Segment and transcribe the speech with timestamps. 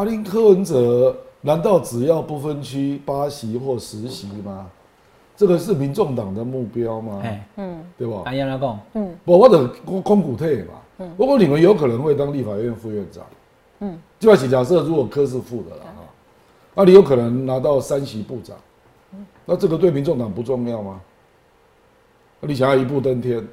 [0.00, 4.66] 阿林柯文哲难道只要不分区八席或十席吗？
[5.36, 7.20] 这个是民众党的目标吗？
[7.22, 8.22] 哎，嗯对吧？
[8.24, 9.68] 安阳来讲，嗯不，我的
[10.02, 11.06] 空股退嘛。
[11.18, 13.22] 不过你们有可能会当立法院副院长。
[13.80, 16.02] 嗯，就要假设如果柯是副的啦哈，
[16.76, 18.56] 那你有可能拿到三席部长。
[19.44, 20.98] 那这个对民众党不重要吗？
[22.40, 23.46] 那你想要一步登天，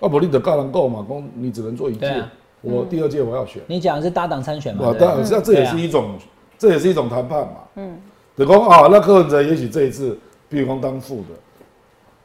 [0.00, 3.62] 啊不，你得个人够嘛，公你只能做一届啊，我第二届我要选。
[3.66, 4.88] 你讲的是搭档参选嘛？
[4.88, 6.16] 啊，当然，这这也是一种，
[6.58, 7.56] 这也是一种谈判嘛。
[7.76, 7.98] 嗯，
[8.34, 11.16] 等讲啊，那柯文哲也许这一次，比如讲当副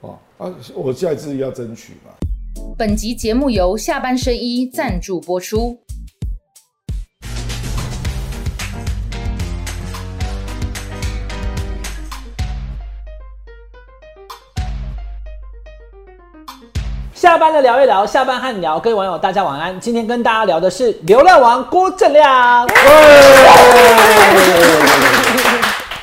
[0.01, 2.11] 的，啊啊，我下一次要争取嘛。
[2.77, 5.77] 本集节目由下半身衣赞助播出。
[17.41, 19.79] 班的聊一聊，下班和你聊，各位网友大家晚安。
[19.79, 22.69] 今天跟大家聊的是流量王郭正亮，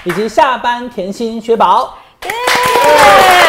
[0.02, 1.96] 以及下班甜心薛宝。
[2.24, 3.47] 晚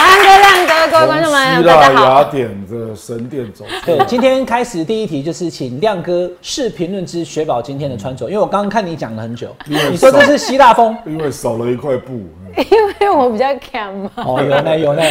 [0.00, 2.04] 安，哥亮哥，各位观众们，希腊大家好。
[2.06, 10.96] 雅典的神殿走出对，今天开始第一题就是请亮哥试评论之雪宝今天的穿着，因为我刚刚看你讲了很久，为你说这是希腊风。
[11.04, 12.12] 因为少了一块布。
[12.56, 15.02] 因为我比较 cam 嘛，哦，有呢有呢，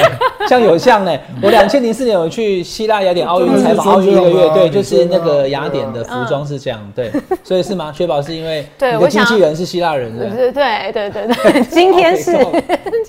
[0.49, 1.17] 像有像呢。
[1.41, 7.09] 我两千零四年有去希腊雅典奥运采访奥运一个月，对，就是那个雅典的服装是这样，对，
[7.41, 7.93] 所以是吗？
[7.95, 10.51] 雪宝是因为你的经纪人是希腊人，对不对。
[10.91, 12.37] 对对对 今天是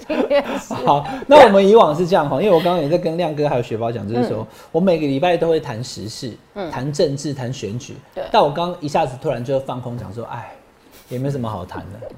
[0.06, 6.32] 今天是，好，那我们以往是这样哈，因为我刚刚也在跟亮哥还有雪宝讲，就是说、我每个礼拜都会谈时事，
[6.70, 7.96] 谈政治，谈选举。
[8.14, 10.52] 对但我刚刚一下子突然就放空讲说，哎，
[11.08, 12.08] 也没什么好谈的，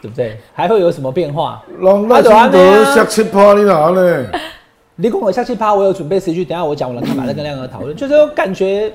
[0.00, 0.38] 对不对？
[0.54, 1.62] 还会有什么变化？
[1.80, 4.26] 让赖清德下七趴你哪呢？
[4.94, 7.96] 你跟我下去趴，我有准备词句，等下我讲我的看法，再跟亮哥讨论。
[7.96, 8.92] 就是说感觉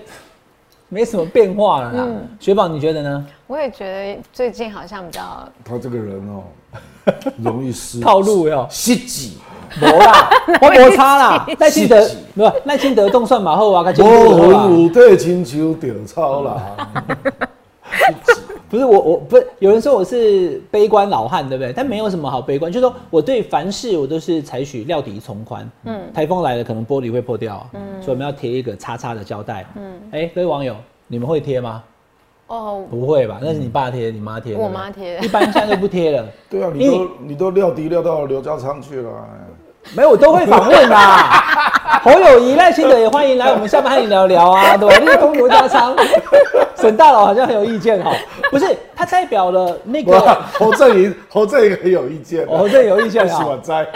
[0.90, 2.04] 没什么变化了啦。
[2.08, 3.26] 嗯雪宝你觉得呢？
[3.48, 6.44] 我也觉得最近好像比较他这个人哦，
[7.44, 9.38] 容易失套路哟，失己，
[9.82, 10.30] 没啦，
[10.62, 11.48] 我摩擦啦。
[11.60, 16.62] 赖清德不是没有，赖清德动算马后啊，跟无清德魂有对亲像掉草啦。
[18.70, 21.72] 不是我，我不是有人说我是悲观老汉，对不对？
[21.72, 25.70] 但没有什么好悲观，就是说我对凡事我都是采取料敌从宽。
[25.86, 29.66] 嗯，台风来了，可能玻璃会破掉，嗯，所以我们要贴一个叉叉的胶带。
[29.78, 30.76] 嗯，哎，各位网友，
[31.08, 31.82] 你们会贴吗？
[32.48, 33.40] 哦，不会吧？
[33.42, 36.26] 那是你爸贴，你妈贴，我妈贴一般现在都不贴了。
[36.50, 39.10] 对啊，你都你都料低料到刘家昌去了。
[39.10, 39.48] 哎
[39.96, 41.42] 没有，我都会访问啦。
[42.04, 45.02] 侯友谊、赖清德也欢迎来我们下班和你聊聊啊，对吧？
[45.06, 45.96] 那个东刘家昌，
[46.76, 48.12] 沈大佬好像很有意见哈。
[48.52, 50.20] 不是，他代表了那不，个，
[50.60, 53.46] 侯振营侯振营很有意见啊，哦，这有意见啊喜哈。
[53.46, 53.88] 欢摘。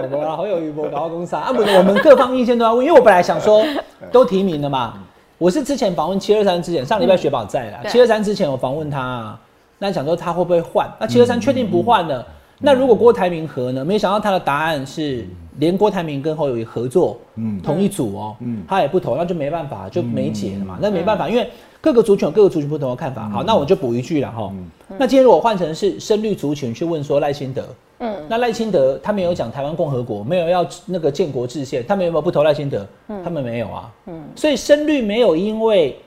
[0.00, 3.64] 我们侯友谊我搞公司啊，不是，我们各方意见都要问，因为我本来想说
[4.12, 4.94] 都提名了嘛。
[5.42, 9.40] 我是之前访问七二三之前，上礼拜雪宝在啦，七二三之前我访问他、啊，
[9.76, 10.88] 那想说他会不会换？
[11.00, 12.24] 那七二三确定不换了，
[12.60, 13.84] 那如果郭台铭和呢？
[13.84, 15.26] 没想到他的答案是
[15.58, 17.60] 连郭台铭跟侯友谊合作，嗯。
[17.60, 18.62] 同一组哦，嗯。
[18.68, 20.78] 他也不投，那就没办法，就没解了嘛。
[20.80, 21.50] 那没办法，因为
[21.82, 23.28] 各个族群有各个族群不同的看法。
[23.28, 24.52] 好，那我就补一句了哈。
[24.96, 27.64] 那今天如果换成是深绿族群去问说赖清德，
[27.98, 32.86] 嗯，那赖清德他没有讲台湾共和国，没有要那个建国制宪，他们有没有不投赖清德？
[33.24, 33.90] 他们没有啊。
[34.06, 35.98] 嗯，所以深绿没有因为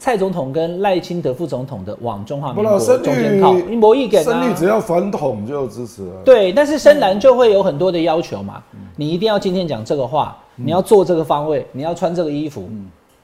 [0.00, 4.70] 蔡总统跟赖清德副总统的往中华民国中间靠，绿一模一点深绿只啊。
[4.70, 6.22] 要反统就支持了。
[6.24, 8.60] 对，但是深蓝就会有很多的要求嘛，
[8.96, 12.68] 你一定要今天讲这个话，你要做这个方位，你要穿这个衣服，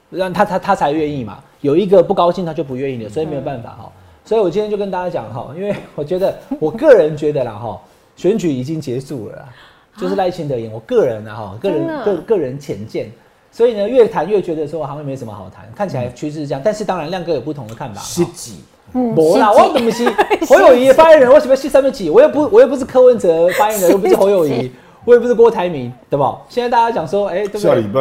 [0.08, 1.38] 让他他他才愿意嘛。
[1.60, 3.92] 有一个不高兴，他就不愿意了，所以没有办法哈。
[4.24, 7.80] 所以我今天就跟大家讲哈，因为我觉得我个人觉得啦哈，
[8.16, 9.48] 选举已经结束了啦，
[9.96, 10.72] 就是赖清德赢。
[10.72, 13.10] 我个人啊哈，个人个个人浅见，
[13.50, 18.00] 所以呢越谈越觉得说好像没什么好谈，看起来趋势是这样，但是当然亮哥有不同的看法。
[18.00, 18.60] 哈失己，
[18.92, 20.08] 没啦，我怎么是
[20.46, 21.32] 侯友谊的发言人？
[21.32, 22.08] 为什么是三分几？
[22.08, 24.70] 我又不，我又不是柯文哲发言人，又不是侯友谊，
[25.04, 26.38] 我也不是郭台铭，对吧？
[26.48, 27.86] 现在大家讲说，哎、对不下礼？
[27.88, 28.00] 拜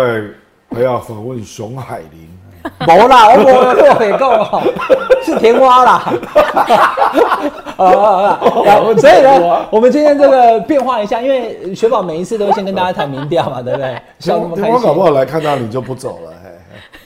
[0.76, 2.39] 还要访问熊海林。
[2.86, 4.64] 没啦，我没有给够了，
[5.24, 6.14] 是甜瓜啦。
[7.78, 13.96] 好了好好，所以呢，我们今天这个变化一下，因为雪宝每一次都先跟大家谈民调嘛，对不对？
[14.20, 15.02] 笑那么开天天花搞不。
[15.02, 16.34] 好来看到你就不走了。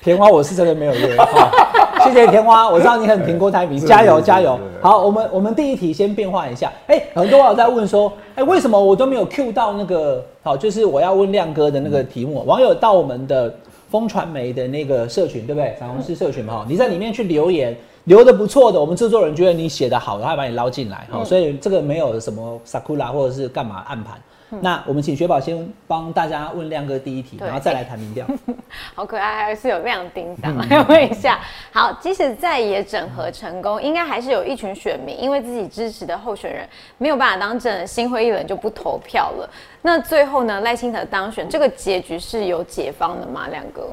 [0.02, 1.16] 甜瓜，我是真的没有约。
[1.18, 1.50] 好
[2.04, 4.60] 谢谢甜瓜，我知道你很挺郭台铭，是加油加油！
[4.82, 6.70] 好，我们我们第一题先变化一下。
[6.88, 12.44] 哎、很多网友在问说，哎、为什么我都没有 Q 到那个好，就是我要问亮哥的那个题目？
[12.46, 13.54] 网友到我们的
[13.94, 15.76] 风传媒的那个社群，对不对？
[15.80, 24.20] 彩虹市社群嘛，哈，你在里面去留言，留的不错的，我们制作人觉得你写的好，他会把你捞进来，哈、所以这个没有什么 sakura 或者是干嘛暗盘。
[24.62, 28.26] 那我们请雪宝先帮大家问亮哥第一题，然后再来谈民调。
[28.94, 30.56] 好可爱，还是有亮叮当。
[30.56, 31.40] 来 问一下，
[31.72, 36.68] 好，即使再也整合成功，应该还是有一群选民因为自己支持的候选人
[36.98, 39.50] 没有办法当正，心灰意冷就不投票了。
[39.82, 43.48] 那最后呢，赖清德当选，这个结局是有解放的吗？
[43.50, 43.90] 亮哥，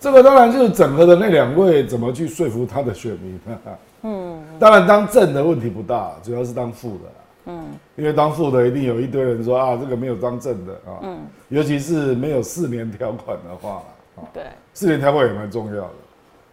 [0.00, 3.38] 这个当然就是整合的那两位怎么去说服他的选民。
[4.02, 7.10] 嗯，当然当正的问题不大，主要是当副的。
[7.46, 7.64] 嗯，
[7.96, 10.98] 因为当副的一定有一堆人说啊，这个没有当正的啊。
[11.02, 13.82] 嗯，尤其是没有四年条款的话
[14.16, 14.42] 啊，对，
[14.74, 15.90] 四年条款也蛮重要的。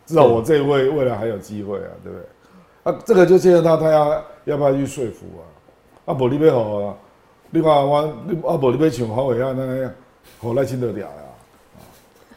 [0.05, 2.93] 至少我这一位未来还有机会啊，对不对？
[2.93, 5.43] 啊，这个就现在他他要要不要去说服啊？
[6.05, 6.93] 啊，不你要好啊，
[7.49, 9.91] 你看我你啊不你要像黄伟啊那样，
[10.39, 11.13] 好赖清德屌呀。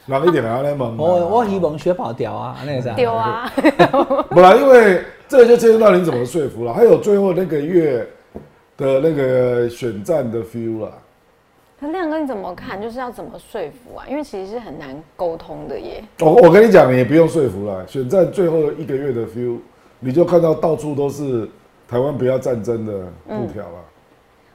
[0.07, 0.95] 人一点啊来问啊。
[0.97, 2.95] 我我希望雪宝屌啊，那个啥。
[2.95, 3.53] 丢啊，
[4.31, 8.09] 本来，因为这个就牵涉到你怎么说服了，还有最后那个月
[8.77, 10.91] 的那个选战的 feel 啦。
[11.79, 12.81] 那亮哥你怎么看？
[12.81, 14.07] 就是要怎么说服啊？
[14.09, 16.03] 因为其实是很难沟通的耶。
[16.21, 19.59] 我我跟你讲，你也不用说服了，选战最后一个月的 feel，
[20.01, 21.49] 你就看到到处都是
[21.87, 22.93] 台湾不要战争的
[23.27, 23.79] 布条了。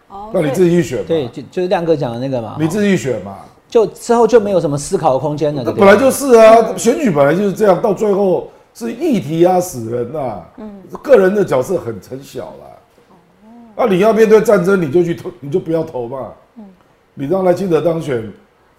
[0.10, 3.40] 哦那你自己去选嘛，对，就就是亮哥讲的那个嘛，你自己选嘛。
[3.70, 5.64] 就之后就没有什么思考的空间了。
[5.64, 12.71] 那本来就是啊，选举本来就是这样，到最后是议题压死人呐、嗯，个人的角色很很小啦。
[13.76, 16.32] 啊，你要面对战争，你就去投，你就不要投嘛。
[17.14, 18.24] 你让赖清德当选，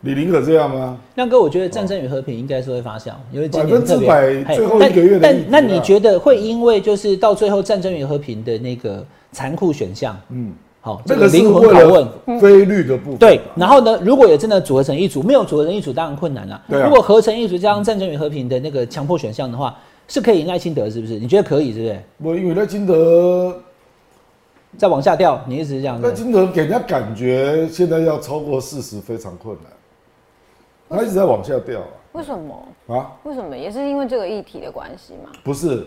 [0.01, 0.99] 你宁可这样吗？
[1.17, 11.89] 亮哥，我觉得战争与和平应该是会发酵，因为今百分之年特别嘿百最后一个月的议题但那你啊觉得会因为就是到最后战争与和平的那个残酷选项，嗯，好，这个是灵魂拷
[12.27, 13.19] 问，非律的部分。
[13.19, 16.61] 对，然后呢，如果也真的组合成一组，没有组合成一组当然困难了。
[16.69, 19.77] 对啊如果合成一组加上战争与和平的那个强迫选项的话，
[20.09, 21.19] 是可以赢赖清德，是不是？
[21.19, 21.99] 你觉得可以，是不是？
[22.19, 23.55] 我因为赖清德，
[24.79, 26.07] 再往下掉，你一直是这样子。
[26.09, 31.87] 赖清德给人家感觉现在要超过四十非常困难，他一直在往下掉啊。
[32.13, 32.69] 为什么？
[32.89, 32.95] 啊？
[32.97, 33.57] 啊，为什么？
[33.57, 35.31] 也是因为这个议题的关系吗？
[35.43, 35.87] 不是，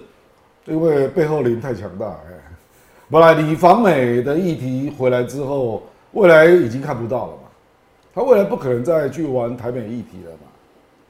[0.66, 2.34] 因为背后林太强大，哎，
[3.10, 5.84] 本来李访美的议题回来之后，
[6.14, 7.50] 未来已经看不到了嘛，
[8.14, 10.48] 他未来不可能再去玩台美议题了嘛，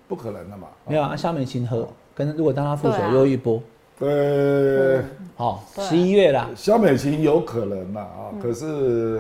[0.08, 3.62] 不可能的嘛，没有啊，夏美琴和跟如果当他副手又一波，
[4.00, 5.08] 呃，好，
[5.76, 9.20] 对十一月啦，萧美琴有可能啦啊，可是，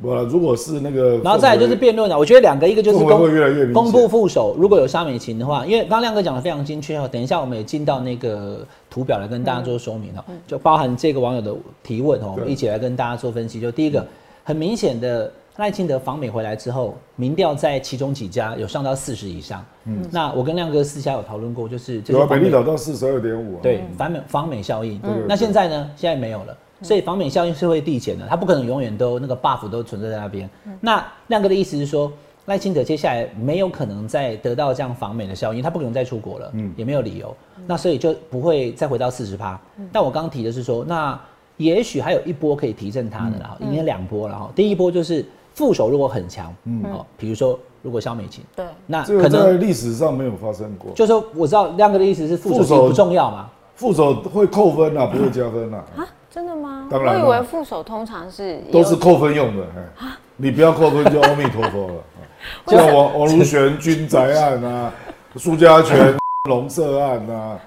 [0.00, 2.18] 不，如果是那个，然后再来就是辩论了。
[2.18, 7.08] 我觉得两个，一个就是氛围会越来越公布副手，如果有沙美琴的话，因为刚刚亮哥讲的非常精确哦。
[7.10, 13.60] 等一下我们也进到那个图表来跟大家做说明哦，就包含这个网友的提问哦，我们一起来跟大家做分析。
[13.60, 14.06] 就第一个，
[14.44, 15.30] 很明显的
[15.60, 19.62] 赖清德访美回来之后，民调在其中几家有上到四十以上。
[19.84, 24.98] 嗯，那我跟亮哥私下有讨论过，就是这有啊，美个访美丽岛到四十二点五，啊对，访美访美效应。
[25.00, 25.90] 对那现在呢？
[25.94, 30.48] 现在没有了，所以访美效应是会递减的，它不可能永远都那个 buff 都存在在那边。
[30.80, 32.10] 那亮哥的意思是说，
[32.46, 37.36] 赖清德接下来没有可能再得到这样访美的效应，他不可能再出国了，嗯也没有理由。
[37.66, 39.60] 那所以就不会再回到四十趴。
[39.92, 41.20] 但我刚刚提的是说，那
[41.58, 44.50] 也许还有一波可以提振他的啦，应该两波了哈。
[44.56, 45.22] 第一波就是
[45.60, 50.90] 副手如果很强，嗯，哦，比如说如果肖美琴，对，那这个在可能历史上没有发生过。
[50.94, 53.50] 就是我知道亮哥的意思是副手不重要嘛。
[53.74, 56.88] 副手会扣分啊，不会加分啊，啊，真的吗？
[56.90, 59.62] 当然我以为副手通常是都是扣分用的。
[59.98, 60.06] 哎
[60.38, 61.94] 你不要扣分就阿弥陀佛了。
[62.64, 64.90] 啊像王王如玄军宅案啊，
[65.36, 66.16] 苏家全
[66.48, 67.60] 龙社案啊，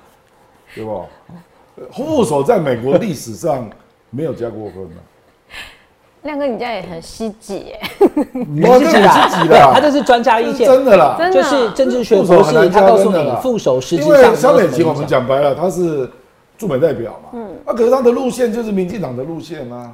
[0.74, 1.06] 对吧？
[1.94, 3.70] 副手在美国历史上
[4.10, 4.96] 没有加过分的。
[6.24, 7.80] 亮哥，你这样也很希冀耶，
[8.48, 16.10] 你哇自己啦，这你自己的他这是专家意见，真的啦，真的就是政治学博士，他告诉你副手实际因上萧美琴，我们讲白了，他是
[16.58, 19.92] 驻美代表嘛，嗯，啊，可是他的路线就是民进党的路线啊，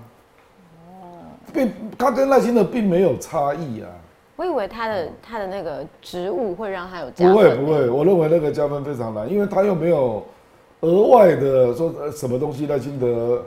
[1.51, 3.89] 并他跟赖清德并没有差异啊，
[4.35, 10.23] 我以为他的他的那个职务会让他有加不，会不会，我认为那个加分非常难，因为他又没有
[10.81, 13.41] 额外的说呃什么东西赖清德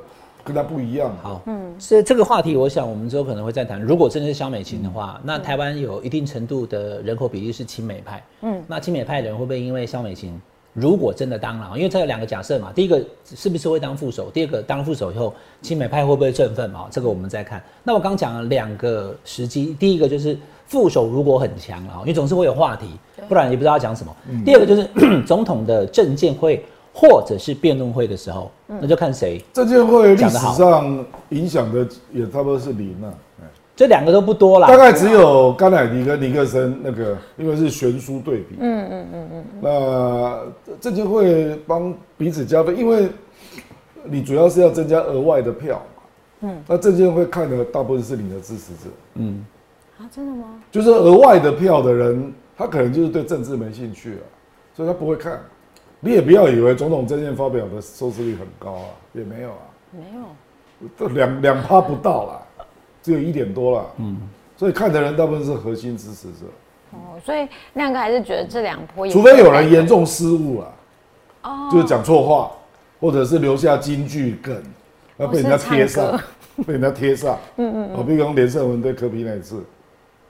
[0.44, 3.80] 跟他不一样，好，嗯，所以这个话题，我想我们之后可能会再谈。
[3.80, 10.40] 如果真的是萧美琴的话，那台湾有一定程度的人口比例是亲美派，嗯，那亲美派的人会不会因为萧美琴
[10.74, 16.86] 如果真的当了，因为这有两个假设嘛，第一个是不是会当副手，第二个当副手以后亲美派会不会振奋嘛？
[16.90, 17.62] 这个我们再看。
[17.84, 22.86] 那我刚讲了两个时机，第一个就是副手如果很强啊，因为总是会有话题，
[23.28, 24.16] 不然也不知道要讲什么。
[24.44, 24.88] 第二个就是
[25.26, 29.42] 总统的政见会或者是辩论会的时候，那就看谁。
[29.52, 33.44] 证监会历史上影响的也差不多是零啊，哎
[33.74, 38.56] 这两个都不多啦，大概只有甘乃迪跟尼克森那个，因为是悬殊对比。
[38.60, 39.44] 嗯嗯嗯嗯。
[39.62, 43.08] 那证监会帮彼此加分，因为
[44.04, 46.02] 你主要是要增加额外的票嘛。
[46.42, 49.44] 嗯，那证监会看的大部分是你的支持者，嗯，
[49.98, 50.60] 啊，真的吗？
[50.70, 54.24] 就是额外的票的人，他可能就是对政治没兴趣啊，
[54.76, 55.40] 所以他不会看。
[56.04, 59.58] 你也不要以为总统证件发表的收视率很高啊，也没有啊，
[59.92, 60.88] 没有。
[60.98, 62.42] 这两两趴不到啦，
[63.00, 63.86] 只有一点多啦。
[63.98, 64.16] 嗯，
[64.56, 66.46] 所以看的人大部分是核心支持者，
[66.90, 70.74] 哦，所以亮哥还是觉得这两波，除非有人严重失误了，
[71.44, 72.50] 哦，就是讲错话，
[73.00, 74.60] 或者是留下金句梗，
[75.18, 76.20] 要被人家贴上，
[76.66, 77.38] 被人家贴上。
[77.58, 77.94] 嗯嗯。
[77.94, 79.62] 哦，比如讲连胜文对科比那一次，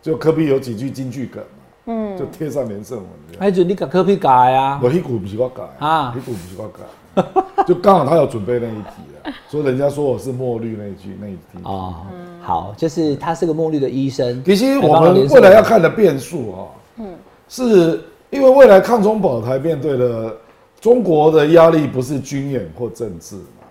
[0.03, 3.41] 就科比有几句金句梗嘛，嗯，就贴上连胜文这样。
[3.41, 4.81] 还准你给科比改啊？
[4.83, 11.59] 我一股不是我改啊啊，一股不是我改， 就刚好他有准备那一题啊，所以人家说我是墨绿那一句那一题。
[11.65, 12.07] 哦，
[12.41, 14.43] 好，就是他是个墨绿的医生。
[14.45, 16.59] 其实我们未来要看的变数啊，
[16.99, 17.15] 嗯，
[17.49, 20.37] 是因为未来抗中保台面对的
[20.81, 23.67] 中国的压力不是军演或政治嘛，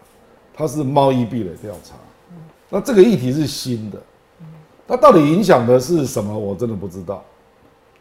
[0.54, 1.96] 它是贸易壁垒调查，
[2.70, 3.98] 那这个议题是新的，
[4.86, 7.24] 它到底影响的是什么，我真的不知道。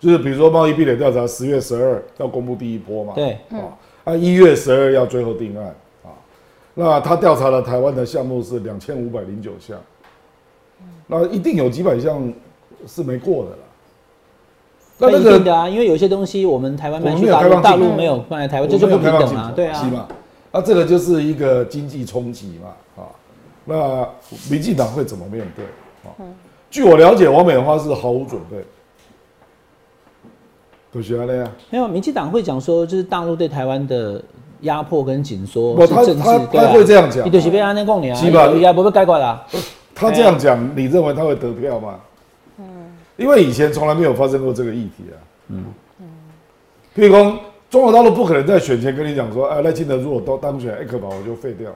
[0.00, 5.66] 就是比如说贸易壁垒调查，十月十二要公布第一波嘛，对，啊，啊一月十二要最后定案
[6.02, 6.08] 啊，
[6.74, 9.78] 那他调查了台湾的项目是两千五百零九项，
[11.06, 12.32] 那一定有几百项
[12.86, 13.56] 是没过的啦。
[14.98, 19.52] 那那那个一定的啊，因为有些东西我们台湾没有去大陆，开放大陆没有卖来台湾，这就不平等啊。
[19.54, 20.08] 对啊是，嘛？
[20.50, 23.08] 那这个就是一个经济冲击嘛，啊，
[23.66, 24.08] 那
[24.50, 25.64] 民进党会怎么面对？
[26.04, 26.16] 啊，
[26.70, 28.56] 据我了解，王美花是毫无准备，
[30.92, 31.50] 可惜了呀。
[31.70, 34.22] 没有，民进党会讲说，就是大陆对台湾的
[34.62, 39.44] 压迫跟紧缩不他是政治他，对啊他会这样讲你就是被安内共你啊，是吧也不会改过啦。
[39.94, 42.00] 他这样讲，你认为他会得票吗？
[42.58, 42.64] 嗯，
[43.16, 45.16] 因为以前从来没有发生过这个议题啊。
[45.48, 45.64] 嗯
[46.00, 46.06] 嗯，
[46.96, 51.70] 譬如说，中国大陆不可能在选前跟你讲说，哎，赖清德如果都当选，艾克宝我就废掉。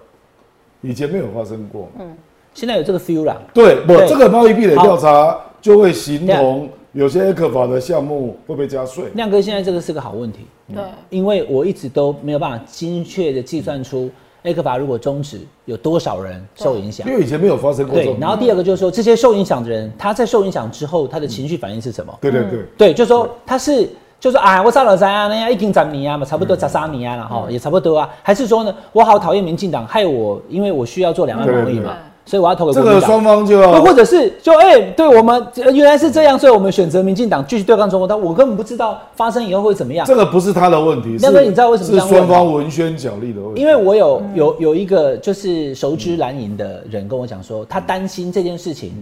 [0.81, 1.89] 以前没有发生过。
[1.99, 2.17] 嗯，
[2.53, 3.41] 现在有这个 feel 啦。
[3.53, 9.05] 对，我，这个贸易壁垒调查就会形容有些艾克法的项目会被加税。
[9.15, 14.09] 亮哥，现在这个是个好问题，对，因为我一直都没有办法精确的计算出
[14.45, 17.15] A 克法如果终止，有多少人受影响因。
[17.15, 17.97] 为以前没有发生过，。
[17.97, 22.17] 对然后第二个就是说，这些受影响的人，他在受影响之后，他的情绪反应是什么？
[22.21, 23.89] 对对对，对，就是说他是，
[24.21, 25.27] 就说啊，我杀了谁啊？
[25.27, 28.09] 那样一斤斩你啊嘛，差不多砸杀你啊，然后也差不多啊。
[28.23, 31.97] 还是说呢，我好讨厌民进党，害我，因为我需要做两岸贸易对对嘛，
[32.27, 33.01] 所以我要投给这国民党。
[33.01, 40.07] 个双方就又要或者是就哎、对我们呃原来是这样，所以我们选择民进党继续对抗中国，但我根本不知道发生以后会怎么样。
[40.07, 43.61] 这个不是他的问题，是亮哥你知道为什么这是双方文宣角力的问题？
[43.61, 48.93] 因为我有有有一个就是熟知蓝营的人跟我讲说，他担心这件事情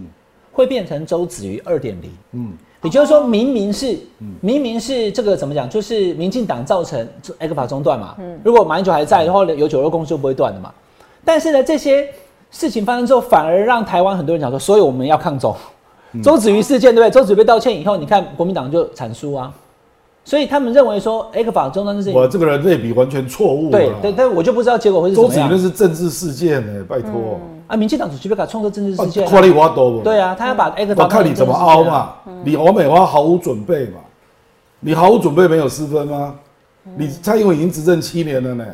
[0.52, 2.10] 会变成周子瑜二点零。
[2.32, 2.52] 嗯，
[2.82, 3.96] 也就是说，明明是
[4.40, 7.06] 明明是这个怎么讲，就是民进党造成
[7.38, 8.16] X 法中断嘛。
[8.18, 10.72] 嗯如果马英九还在的话，有九二共识就不会断的嘛。
[11.24, 12.08] 但是呢，这些
[12.52, 15.52] 事情发生之后，反而让台湾很多人讲说，所以我们要抗中。
[16.22, 17.10] 周子瑜事件对不对？
[17.10, 19.52] 周子瑜被道歉以后，你看国民党就惨输啊。
[20.24, 23.70] 所以他们认为说 X 法中断这事情，我这个人类比完全错误啊。
[23.72, 25.58] 对对，但我就不知道结果会是什么样周子瑜那。
[25.58, 27.40] 是政治事件呢，拜托。
[27.66, 30.00] 啊，民进党主席被搞冲着政治事件、啊看你我多不？
[30.00, 32.12] 对啊，他要把我法看你怎么凹嘛。
[32.44, 33.98] 你欧美花毫无准备嘛，
[34.78, 36.34] 你毫无准备没有失分吗？
[36.96, 38.64] 你蔡英文已经执政七年了呢。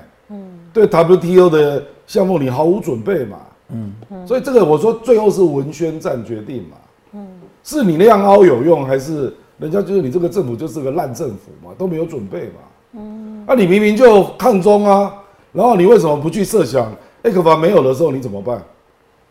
[0.73, 3.39] 对 WTO 的项目你毫无准备嘛。
[3.71, 3.93] 嗯。
[4.27, 6.77] 所以这个我说最后是文宣战决定嘛。
[7.13, 7.27] 嗯
[7.65, 12.61] 是你那样凹有用，还是人家就是你这个政府就是个烂政府嘛，都没有准备嘛。
[12.93, 13.45] 嗯。
[13.47, 15.13] 那、你明明就抗中啊，
[15.53, 18.63] 然后你为什么不去设想 X 法没有的时候你怎么办？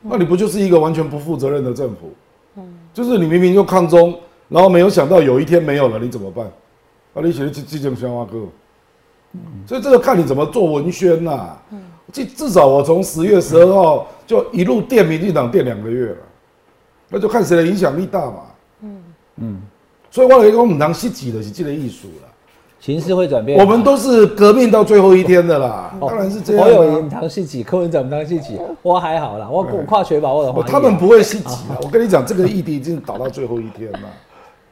[0.01, 2.13] 那你不就是一个完全不负责任的政府？
[2.58, 2.63] 嗯
[2.94, 4.17] 就是你明明就抗中，
[4.50, 6.46] 然后没有想到有一天没有了，你怎么办？
[7.13, 8.46] 啊，你写的这这种笑话歌，
[9.65, 11.58] 所以这个看你怎么做文宣呐、
[12.12, 16.18] 至至少我从十月十二号就一路电民进党电两个月了，
[17.10, 18.38] 那就看谁的影响力大嘛。
[18.82, 19.04] 嗯
[19.38, 19.62] 嗯，
[20.10, 22.28] 所以我来讲，我们当戏挤的是这个艺术了。
[22.80, 23.60] 形势会转变。
[23.60, 27.10] 我们都是革命到最后一天的啦，哦当然是这样、我有啊赢。
[27.10, 31.76] 唐戏几，柯文哲当戏几，我还好啦，我我跨学吧，我的话，哦他们不会戏挤啊！
[31.82, 34.00] 我跟你讲，这个议题已经打到最后一天了，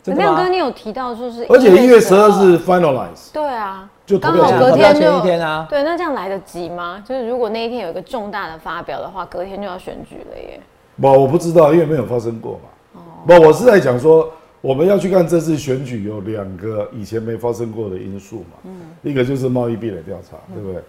[0.04, 7.04] 真的吗亮哥，你有提到就是，而且一月十二是 finalize，对啊，就投刚好票隔天就前一天啊对，那这样来得及吗？
[7.08, 10.60] 就是如果那一天有一个重大的发表的话，隔天就要选举了耶。
[11.02, 12.70] 不，我不知道，因为没有发生过嘛。
[12.94, 14.32] 哦不，我是在讲说，
[14.62, 18.58] 我们要去看这次选举有两个以前没发生过的因素嘛。
[18.66, 20.82] 嗯一个就是贸易壁垒调查，对不对？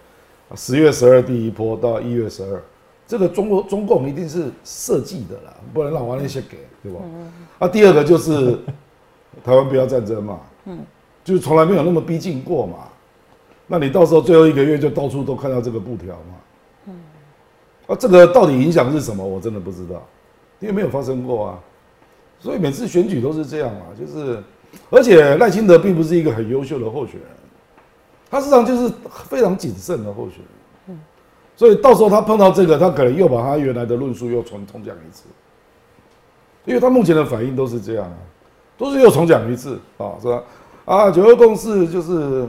[0.55, 2.63] 十月十二第一波到一月十二，
[3.07, 7.01] 这个中国中共一定是设计的啦，不能让王那些给，对吧？
[7.61, 8.59] 啊，第二个就是
[9.43, 10.79] 台湾不要战争嘛，嗯，
[11.25, 12.77] 就是从来没有那么逼近过嘛。
[13.67, 16.35] 那你到时候最后一个月就到处都看到这个布条嘛，
[16.87, 16.95] 嗯
[17.89, 19.25] 啊，这个到底影响是什么？
[19.27, 20.03] 我真的不知道，
[20.61, 21.59] 因为没有发生过啊。
[22.39, 24.43] 所以每次选举都是这样啊，就是，
[24.91, 27.29] 而且赖清德并不是一个很优秀的候选人，
[28.31, 30.47] 他实际上就是非常谨慎的候选人。
[30.89, 31.01] 嗯
[31.57, 35.25] 所以到时候他碰到这个，他可能又把他原来的论述又重重讲一次，
[36.67, 38.19] 因为他目前的反应都是这样啊，
[38.77, 40.43] 都是又重讲一次啊，是吧？
[40.85, 42.47] 啊，九二共识就是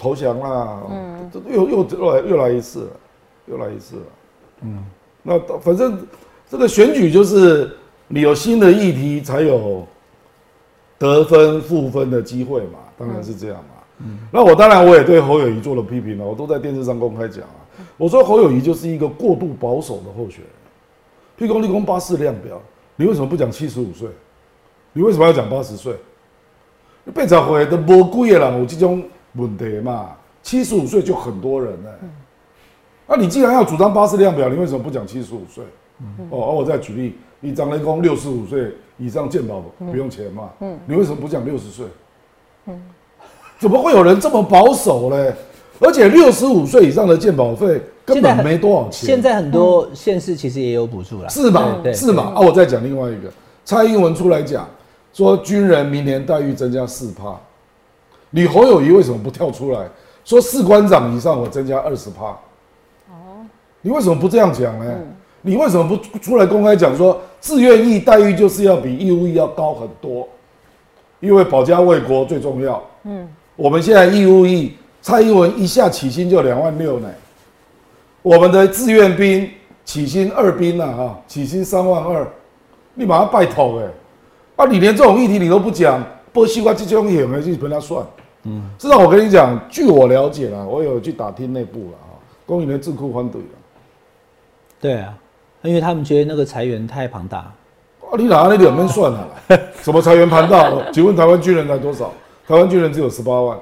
[0.00, 2.88] 投降啦，嗯，又又又来又来一次，
[3.44, 4.02] 又来一次了，
[4.62, 4.82] 嗯，
[5.22, 6.06] 那反正
[6.48, 7.76] 这个选举就是
[8.08, 9.86] 你有新的议题才有
[10.96, 13.74] 得分负分的机会嘛，当然是这样嘛。
[13.98, 17.60] 嗯，那我当然我也对侯友谊做了批评了，我都在电视上公开讲啊，
[17.98, 20.50] 我说侯友谊就是一个过度保守的候选人。
[21.38, 22.58] 譬如说立功八四量表，
[22.96, 24.08] 你为什么不讲七十五岁？
[24.94, 25.94] 你为什么要讲八十岁？
[27.14, 29.02] 被找回的无几个人有这种
[29.34, 30.10] 问题嘛？
[30.42, 31.90] 七十五岁就很多人呢、
[33.06, 35.64] 那、你既然要主张八四量表，你为什么不讲七十五岁？
[36.30, 40.50] 哦，而我再举例，你张雷公六十五岁以上健保不用钱嘛？
[40.86, 41.86] 你为什么不讲六十岁？
[43.58, 45.34] 怎么会有人这么保守嘞？
[45.78, 49.06] 而且六十五岁以上的健保费根本没多少钱。
[49.06, 51.28] 现在很多县市其实也有补助了。
[51.28, 51.76] 是嘛？
[51.82, 52.32] 对对是嘛？
[52.34, 53.30] 啊，我再讲另外一个，
[53.64, 54.68] 蔡英文出来讲
[55.12, 57.38] 说军人明年待遇增加四趴，
[58.30, 59.88] 你侯友谊为什么不跳出来
[60.24, 62.26] 说士官长以上我增加二十趴？
[63.10, 63.44] 哦，
[63.82, 64.94] 你为什么不这样讲呢？
[65.42, 70.28] 你为什么不出来公开讲说自愿役待遇就是要比义务役要高很多？
[71.20, 72.82] 因为保家卫国最重要。
[73.04, 77.08] 嗯，我们现在义务役，蔡英文一下起薪就两万六呢。
[78.22, 79.50] 我们的志愿兵
[79.84, 82.26] 起薪二兵呐啊，起薪三万二，
[82.94, 83.86] 你马上拜托哎，
[84.56, 86.02] 啊，你连这种议题你都不讲，
[86.34, 88.04] 剥西瓜这种演的去跟他算，
[88.44, 92.16] 嗯，至少我跟你讲，据我了解啦，我有去打听内部了啊，
[92.46, 93.48] 公营的智库反对了，
[94.80, 95.14] 对啊，
[95.62, 97.38] 因为他们觉得那个裁员太庞大。
[97.38, 100.90] 啊，你哪那两边算了啦， 什么裁员庞大？
[100.90, 102.12] 请问台湾军人才多少？
[102.48, 103.58] 台湾军人只有十八万，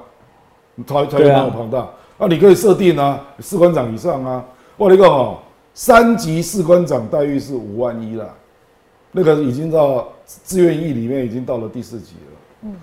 [0.87, 1.79] 裁裁员对啊哪有庞大？
[2.17, 4.43] 啊，你可以设定啊，士官长以上啊。
[4.77, 5.37] 我跟你讲哦，
[5.73, 8.33] 三级士官长待遇是五万一了，
[9.11, 10.07] 那个已经到
[10.45, 12.37] 志愿役里面已经到了第四级了。
[12.63, 12.75] 嗯，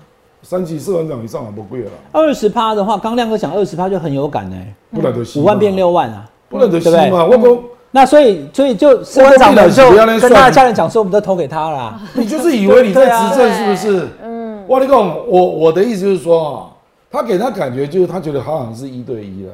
[0.49, 4.57] 三级士官长以上很不贵了，二十趴的话，刚亮哥讲二十趴就很有感呢、
[4.93, 6.25] 不然就死五万变，六万啊。
[6.49, 7.25] 不然就死对不对嘛。
[7.25, 12.01] 我讲那所以，所以就士官长的就我跟他的家人讲说，我们都投给他啦。
[12.15, 14.05] 你就是以为你在执政是不是？
[14.05, 16.71] 啊嗯，我跟你讲，我我的意思就是说啊，
[17.11, 19.53] 他给他感觉就是他觉得他好像是一对一了，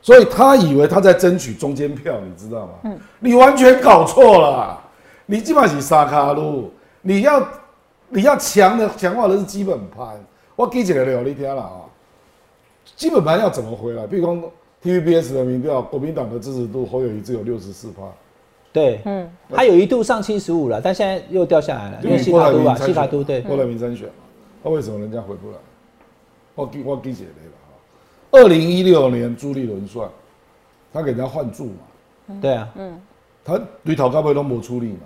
[0.00, 2.68] 所以他以为他在争取中间票，你知道吗？
[2.84, 4.78] 嗯，你完全搞错了，
[5.26, 7.46] 你基本上是沙卡路，你要
[8.10, 10.18] 你要强的强化的是基本盘。
[10.56, 11.82] 我给几个聊你听了啊，
[12.96, 14.06] 基本盘要怎么回来？
[14.06, 18.02] 比如说 TVBS 的民调，国民党的支持度侯友谊只有六十四趴。
[18.72, 24.14] 对，嗯，他有一度上七十五了，但现在又掉下来了，因为西法都啊，西法都对，郭台铭参选嘛，
[24.62, 25.56] 那为什么人家回不来？
[26.54, 27.70] 我记我记起来了啊。
[28.32, 30.08] 二零一六年朱立伦算，
[30.92, 33.00] 他给人家换柱嘛，对啊，嗯
[33.44, 35.00] 他对头高位都没出力嘛。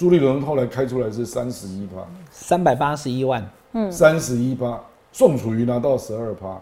[0.00, 3.92] 朱立伦后来开出来是三十一趴，三百八十一万，嗯。
[3.92, 4.80] 三十一趴，
[5.12, 6.58] 宋楚瑜拿到十二趴，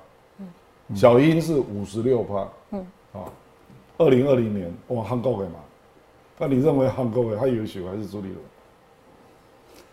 [0.93, 3.31] 小英是五十六趴，嗯，啊，
[3.97, 5.61] 二零二零年哇，韩国的嘛，
[6.37, 8.27] 那你认为韩国的他优秀还是朱立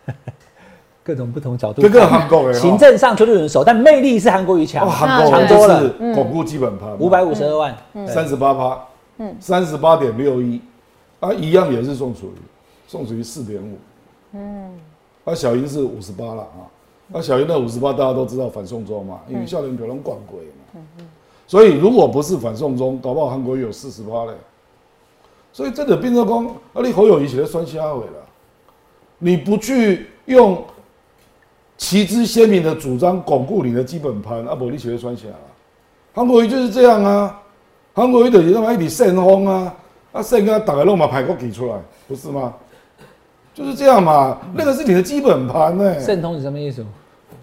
[0.06, 0.16] 伦？
[1.04, 2.10] 各种不同角度这个看。
[2.10, 4.84] 韩国的行政上朱立伦熟，但魅力是韩国瑜强。
[4.84, 5.82] 哦，，韩国强多了。
[5.82, 7.76] 就是巩固基本盘，五百五十二万，
[8.08, 8.84] 三十八趴，
[9.18, 10.60] 嗯，三十八点六一，
[11.20, 12.40] 啊，一样也是宋楚瑜，
[12.86, 13.76] 宋楚瑜四点五，
[14.32, 14.70] 嗯，
[15.24, 16.70] 啊，小英是五十八了啊，
[17.08, 20.82] 那小英的五十八大家都知道反送中嘛，因为校园表龙管鬼嘛，
[21.46, 24.32] 所以如果不是反送中，搞不好韩国瑜有四十八嘞，
[25.52, 28.26] 所以这个变成讲，啊，你侯友谊写的酸虾尾了，
[29.18, 30.62] 你不去用
[31.76, 35.38] 旗帜鲜明的主张巩固你的基本盘，啊，不，你写的酸虾了。
[36.14, 37.42] 韩国瑜就是这样啊，
[37.94, 39.74] 韩国瑜就是他妈一笔旋风啊，
[40.12, 42.54] 啊，旋跟他打个肉马排国给出来，不是吗？
[43.56, 46.84] 就是这样嘛，那个是你的基本盘呢、圣通是什么意思？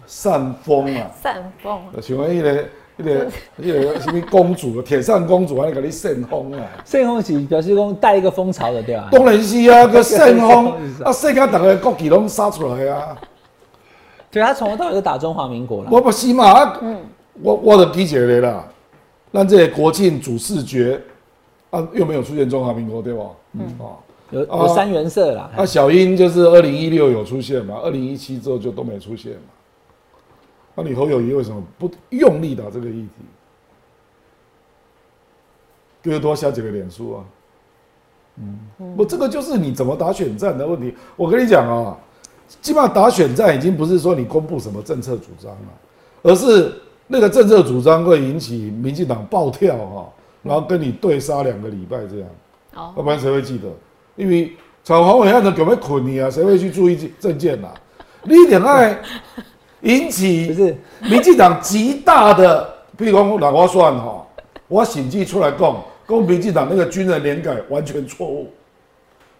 [0.06, 2.64] 扇风啊，散风，请问一个
[2.98, 6.62] 一个一个什么公主，铁扇公主还给你扇风啊？
[6.84, 9.08] 扇风是表示讲带一个风潮的，对吧？
[9.10, 10.72] 当然是啊，个扇风
[11.02, 13.18] 啊，世界大家国旗拢杀出来啊！
[14.30, 15.88] 对他从头到尾都打中华民国了。
[15.90, 16.80] 我不是嘛，啊，
[17.42, 18.64] 我我的理解了啦，
[19.32, 21.00] 让这些国庆主视觉
[21.70, 23.24] 啊，又没有出现中华民国对吧？
[23.54, 23.98] 嗯啊。
[24.34, 29.38] 有有三原色啦，那小英就是二零一六有出现嘛，二零一七之后就都没出现嘛。
[30.74, 33.10] 那你侯友谊为什么不用力打这个议题？
[36.02, 37.24] 就是多下几个脸书啊。
[38.36, 38.58] 嗯，
[38.96, 40.92] 不，这个就是你怎么打选战的问题。
[41.14, 41.96] 我跟你讲啊，
[42.60, 45.68] 基本上打选战已经不是说你公布什么政策主张了，
[46.24, 46.74] 而是
[47.06, 52.28] 那个政策主张会引起民进党暴跳哈，然后跟你对杀两个礼拜这样，
[52.74, 53.68] 哦要不然谁会记得？
[54.16, 56.30] 因为炒黄伟汉的有没有捆你啊？
[56.30, 57.68] 谁会去注意政见呐、
[58.22, 58.98] 你一点爱
[59.80, 62.66] 引起民进党极大的，
[62.98, 64.26] 譬如讲，让我算哈，
[64.68, 65.76] 我审计出来讲，
[66.08, 68.50] 讲民进党那个军人连改完全错误，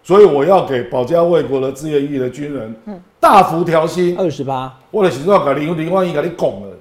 [0.03, 2.75] 所以我要给保家卫国的志愿役的军人
[3.19, 4.15] 大幅调薪。
[4.19, 6.77] 二十八，我的形状给零零万一给你拱了。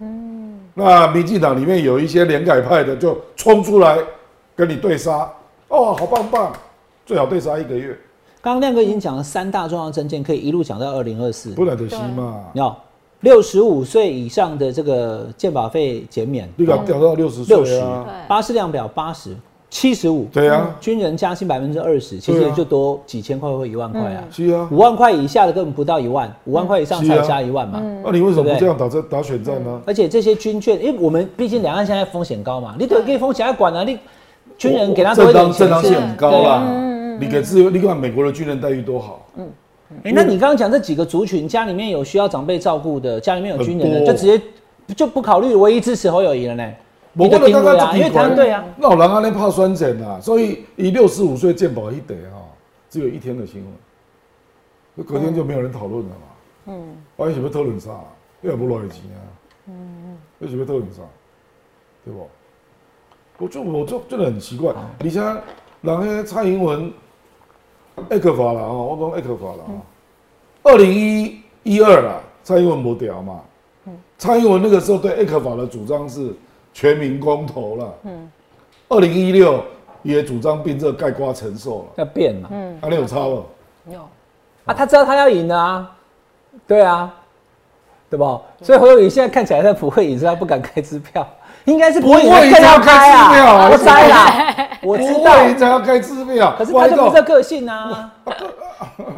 [0.00, 3.98] 嗯，那民进党里面有一些连改派的就冲出来
[4.54, 5.28] 跟你对杀，
[5.68, 6.52] 哦，好棒棒，
[7.10, 7.88] 最好对杀一个月，
[8.40, 11.50] 刚刚亮哥已经讲了三大重要证件，可以一路讲到二零二四。
[11.54, 12.44] 不然就行嘛。
[12.54, 12.78] 要
[13.22, 17.72] 六十五岁以上的这个健保费减免，你给他调到六十六十。
[17.72, 19.34] 岁啊，对，巴士量表八十，
[19.70, 24.22] 七十五，对啊，军人加薪百分之二十，其实就多几千块或一万块啊。
[24.30, 24.68] 是啊。
[24.70, 27.82] 五万块以下的根本不到一万，五万块以上才加一万嘛。
[28.04, 29.82] 那你为什么对不这样打这打选战呢？
[29.84, 33.98] 而且这些军券，因为我们毕竟两岸现在风险高嘛，你得给风险要管啊，你
[34.56, 36.89] 军人给他多正一点钱正当性很高对啊啦。
[37.20, 39.46] 你给自由，你看美国的军人待遇多好，嗯
[40.04, 44.40] 哎、那你刚刚讲这几个族群，家里面有需要长辈照顾的，家里面有军人的，就直接
[44.96, 46.72] 就不考虑唯一支持侯友谊了呢？
[47.14, 52.40] 我你的定位啊，刚因为台湾队啊，，那有人安尼怕酸碱啊，所以以六十五岁健保一得啊，
[52.88, 53.62] 只有一天的新
[54.96, 56.26] 闻，隔天就没有人讨论了嘛。
[56.66, 57.90] 嗯，我为什么讨论啥？
[58.42, 59.20] 因为不来钱啊。
[59.66, 59.74] 嗯
[60.06, 61.02] 嗯，为什么讨论啥？
[62.04, 62.28] 对不？
[63.38, 65.40] 我就我就真的很奇怪，你像
[65.80, 66.92] 人迄蔡英文
[68.08, 69.80] 艾克法啦哦，我讲艾克法啦哦，
[70.62, 73.40] 二零一一二啦，蔡英文不屌嘛。
[74.18, 76.34] 蔡英文那个时候对艾克法的主张是
[76.74, 77.94] 全民公投了。
[78.04, 78.30] 嗯，
[78.90, 79.64] 二零一六
[80.02, 81.84] 也主张并这盖瓜承受了。
[81.96, 82.48] 要变嘛。
[82.52, 83.44] 嗯，啊，你有差不？
[83.90, 84.00] 有，
[84.66, 85.90] 啊，他知道他要赢的啊，
[86.66, 87.14] 对啊，
[88.10, 88.40] 对吧？
[88.60, 91.26] 所以侯友宜现在看起来在不会赢，所以他不敢开支票，
[91.64, 94.26] 应该是不会赢不会赢更要开啊，啊我猜啦，
[94.82, 96.54] 我知道，不会才要开支票。
[96.56, 98.10] 可是他就不是这个性啊，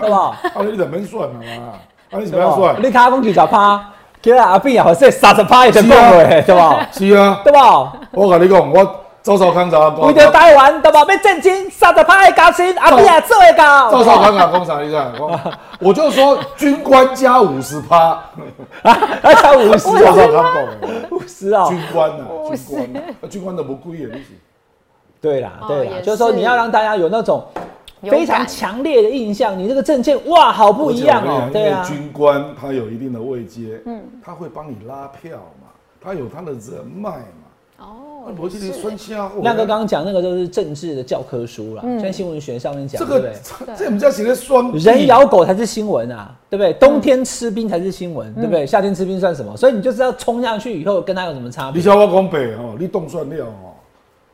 [0.00, 0.36] 对吧？
[0.54, 1.72] 啊，你怎么算了嘛？
[2.10, 2.38] 啊，你怎？
[2.38, 2.74] 么样算？
[2.82, 3.80] 你卡讲几十趴，
[4.22, 6.86] 其他阿扁也好说三十趴也成功了，对吧？
[6.92, 7.92] 是啊，对吧？
[8.12, 10.32] 我跟你讲，我赵少康咋为着讲？
[10.32, 11.04] 台湾，对吧？
[11.08, 13.90] 要震惊三十趴的加薪，阿扁也做会到。
[13.92, 14.80] 赵少康讲讲啥？
[14.82, 15.40] 你看，讲
[15.78, 18.20] 我就说军官加五十趴，
[18.82, 21.08] 啊，加五十 周少哦，康讲的。
[21.12, 21.66] 五十哦。
[21.68, 22.58] 军官呐，军
[23.20, 24.30] 官军官都不贵的，你是
[25.20, 27.44] 对啦，哦对啦，就是说你要让大家有那种
[28.02, 31.84] 非常感强烈的印象，你这个证件哇，好不一样哦对啊。
[31.84, 35.68] 军官他有一定的位阶，嗯，他会帮你拉票嘛，
[36.02, 37.24] 他有他的人脉嘛。
[37.78, 43.74] 哦那，我记得孙家伙，亮哥刚刚讲那个都是政治的教科书啦，现在新闻学上面讲，这个对不对？
[43.76, 46.72] 这我们叫写的酸人咬狗才是新闻啊，对不对？
[46.74, 48.64] 冬天吃冰才是新闻，对不对？
[48.66, 49.56] 夏天吃冰算什么？
[49.56, 51.78] 所以你就知道冲下去以后跟他有什么差别。
[51.78, 53.74] 你像我讲北哦，你冻算料哦，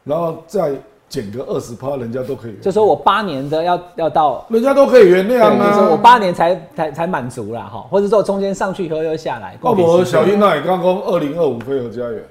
[0.05, 0.72] 然后再
[1.09, 6.01] 减个二十趴，人家都可以，就说我八年的要要到，人家都可以原对，谅就是我啊。
[6.03, 9.57] 八年才才才满足啦哈，或者说中间上去以后又下来。
[9.62, 12.22] 哦，我小英那也刚刚二零二五飞鹅家园，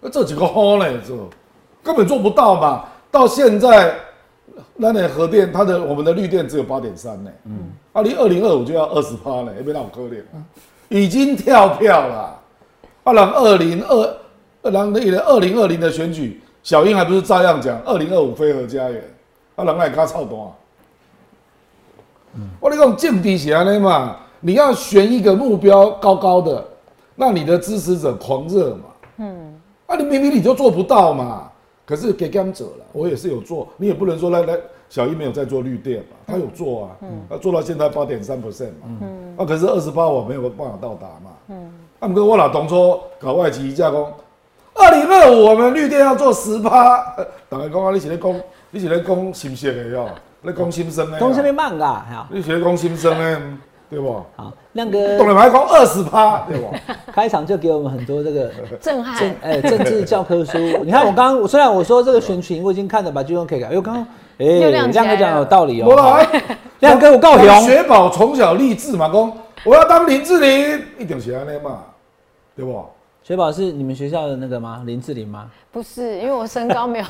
[0.00, 1.14] 那这几个好嘞，这
[1.82, 2.84] 根本做不到嘛。
[3.10, 3.94] 到现在，
[4.76, 10.42] 那那核电它的我们的绿电只有八点三呢，嗯，啊，你二零二五就要二十趴呢，也没那么可怜啊，
[10.88, 12.38] 已经跳票了。
[13.04, 14.16] 啊，然二零二，
[14.62, 19.02] 然那个二零二零的选举，小英还不是照样讲二零二五飞核家园，
[19.54, 20.32] 啊，人爱卡操蛋。
[22.60, 26.62] 我跟你讲，政治是安尼嘛，你要选一个目标高高的，
[27.14, 28.82] 让你的支持者狂热嘛。
[29.18, 29.45] 嗯，
[29.86, 31.50] 啊，你明明你就做不到嘛，
[31.84, 44.12] 可是给甘者了，我也是有做，你也不能说来来，小一没有在做绿电嘛，他有做啊，嗯，他做到现在八点三 percent 嘛，嗯，啊，可是二十八我没有办法到达嘛，嗯，啊，不过我老同说搞外籍加工，
[44.74, 47.14] 二零二五我们绿电要做十趴，
[47.48, 50.08] 大家讲啊，你是咧讲，你是咧讲心声的哟，
[50.42, 53.40] 咧讲心声的，公这边慢噶，你是咧讲心声的，
[53.88, 54.22] 对不？
[54.36, 56.70] 好，亮哥懂了还讲二十趴，对不？
[57.12, 60.58] 开场就给我们很多这个 震撼政，哎政治教科书。
[60.84, 64.06] 你看我刚刚虽然我说这个选群我已经看了把军中可以改，因为刚刚
[64.38, 66.18] 哎又亮哥讲得有道理我哦。
[66.18, 66.26] 啦，
[66.80, 69.32] 亮哥我告雄，雪宝从小立志嘛，讲
[69.64, 71.84] 我要当林志玲，一定是安尼嘛，
[72.54, 72.84] 对不？
[73.22, 74.82] 雪宝是你们学校的那个吗？
[74.86, 75.50] 林志玲吗？
[75.72, 77.04] 不是因为我身高没有，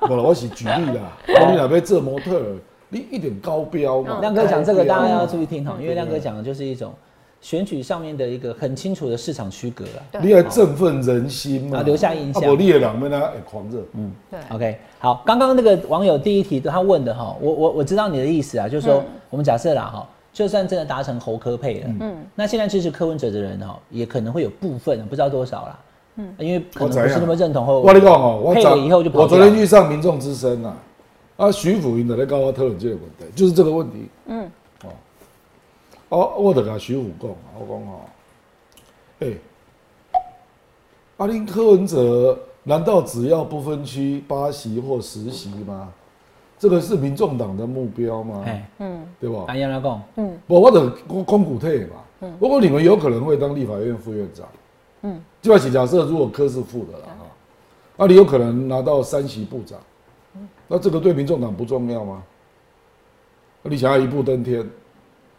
[0.00, 2.56] 不啦，我是举例啦，我你若要做模特儿，
[2.88, 4.20] 你一点高标嘛。
[4.20, 6.92] 亮哥讲这个大家要注意听哈，因为亮哥讲的就是一种
[7.40, 10.00] 选举上面的一个很清楚的市场区隔啊。
[10.12, 10.20] 对。
[10.22, 12.42] 你要振奋人心嘛，啊留下印象。
[12.42, 19.04] 啊，不你的人们呢会狂热，嗯，对，OK，好，刚刚那个网友第一题他问的哈，我我我知道你的意思啊，就是说、嗯。
[19.30, 25.78] 我们假设啦哈，就算真的达成侯科配了，嗯，那现在支持柯文哲的人哈，也可能会有部分不知道多少啦，
[26.16, 30.74] 嗯，因为可能不是那么认同后，我跟你讲哦，我配了以后就跑我昨天去上民众之声啊，
[31.38, 34.08] 啊，徐福云的在跟我讨论这个问题，就是这个问题。
[34.26, 34.50] 嗯，
[34.82, 34.90] 哦，
[36.08, 38.00] 哦，我得跟徐福讲啊，我讲哦，
[39.20, 39.28] 哎、
[41.18, 45.92] 阿林柯文哲难道只要不分区八席或十席吗？
[46.58, 48.42] 这个是民众党的目标吗？
[48.44, 49.44] 哎，嗯对吧？
[49.46, 51.96] 安阳来讲，嗯不，我的公股退嘛。
[52.20, 54.44] 嗯不过你们有可能会当立法院副院长。
[55.02, 57.26] 嗯，就要起假设，如果科是副的了哈，
[57.96, 59.78] 那你有可能拿到三席部长。
[60.68, 62.22] 那这个对民众党不重要吗？
[63.62, 64.60] 你想要一步登天，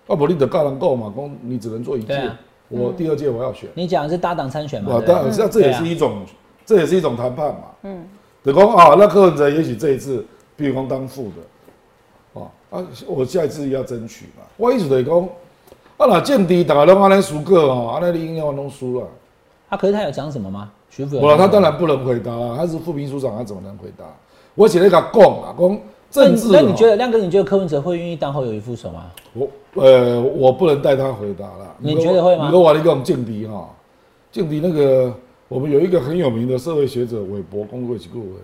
[0.05, 2.37] 啊不，你得干人够嘛，公你只能做一届啊，
[2.67, 3.69] 我第二届我要选。
[3.73, 4.93] 你讲的是搭档参选嘛？
[4.93, 6.25] 哇，对不对当然这这也是一种，
[6.65, 7.61] 这也是一种谈判嘛。
[7.83, 8.05] 嗯，
[8.43, 10.23] 等讲啊，那柯文哲也许这一次，
[10.55, 11.41] 比如讲当副的，
[12.33, 14.43] 哦啊，我下一次要争取嘛。
[14.57, 15.17] 我意思就是讲，
[15.97, 19.07] 啊那见敌大家拢安尼输过哦，安尼你硬要弄输了。
[19.69, 20.71] 啊，可是他有讲什么吗？
[20.91, 24.05] 徐副有不然他当然不能回答啊，他是副秘书长，他怎么能回答？
[24.59, 25.79] 我写了一个讲啊，讲
[26.11, 26.51] 政治、哦。
[26.51, 29.05] 那你觉得亮哥，你觉得柯文哲会愿意当侯友谊副手吗？
[29.31, 31.75] 我呃，我不能代他回答了。
[31.77, 33.69] 你觉得会吗你跟我你讲劲敌哈，
[34.33, 35.13] 劲敌那个
[35.47, 38.41] 我们有一个很有名的社会学者韦伯公会去过的，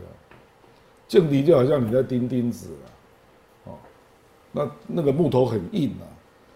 [1.05, 2.69] 劲敌就好像你在钉钉子
[3.65, 3.71] 啊，哦，
[4.53, 6.07] 那那个木头很硬啊，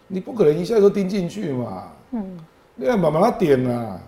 [0.07, 2.39] 你不可能一下就钉进去嘛，嗯，
[2.75, 3.99] 你要慢慢点啊，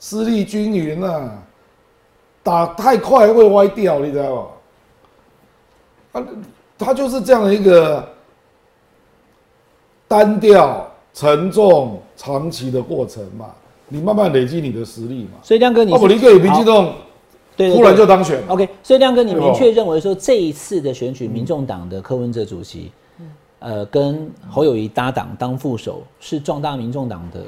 [0.00, 1.40] 施力均匀啊，
[2.42, 4.48] 打太快会歪掉，你知道吧？
[6.12, 6.24] 啊，
[6.78, 8.08] 他就是这样的一个
[10.06, 13.46] 单调、沉重、长期的过程嘛，
[13.88, 15.38] 你慢慢累积你的实力嘛。
[15.42, 16.92] 所以亮哥你是，哦，我理解民进党
[17.56, 22.92] 对对突然就当选，OK，所以亮哥，你明确认为说这一次的选举，民众党的柯文哲主席，
[23.58, 27.40] 呃，跟侯友谊搭档当副手，是壮大民众党的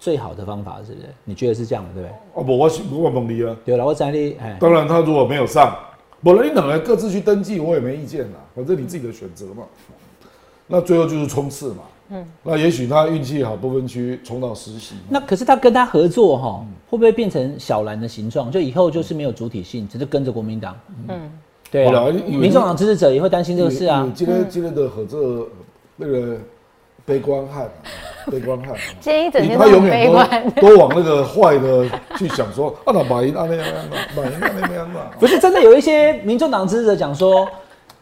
[0.00, 1.06] 最好的方法，是不是？
[1.22, 2.14] 你觉得是这样的，对不对？
[2.32, 3.54] 哦不，我是我问你啊。
[3.64, 5.76] 对了，我在你哎，当然，他如果没有上，
[6.22, 9.64] 我了你两个各自去登记，我也没意见啦，反正你自己的选择嘛。
[10.66, 11.82] 那最后就是冲刺嘛。
[12.10, 14.94] 嗯，那也许他运气好，不分区冲到实习。
[15.08, 18.50] 那可是他跟他合作哈，会不会变成小蓝的形状？
[18.50, 20.74] 就以后就是没有主体性，只是跟着国民党。
[21.08, 21.30] 嗯，
[21.70, 21.86] 对
[22.26, 24.12] 民众党支持者也会担心这个事啊你。
[24.12, 25.48] 今天今天的合作
[25.96, 26.38] 那个
[27.04, 27.70] 悲观汉啊，
[28.30, 28.76] 悲观汉啊。
[29.00, 30.52] 今天一整天他都很悲永远观。
[30.56, 31.86] 都 都往那个坏的
[32.16, 35.00] 去想说，啊那马云啊那样那样，马云啊那样嘛。
[35.18, 37.48] 不是真的有一些民众党支持者讲说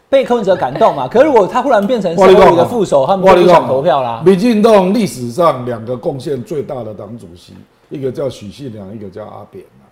[0.09, 1.07] 被柯文哲感动嘛？
[1.07, 4.21] 可是如果他忽然变成社我跟你的副手，他们就不想投票啦。
[4.25, 7.53] 民进党历史上两个贡献最大的党主席，
[7.89, 9.83] 一个叫许信良，一个叫阿扁啊。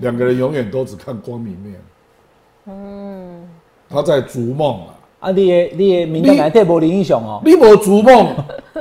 [0.00, 1.80] 两个人永远都只看光明面。
[2.66, 3.48] 嗯，
[3.88, 4.94] 他在逐梦啊。
[5.20, 8.34] 啊，你的你的民调来对无林英雄哦，你无逐梦，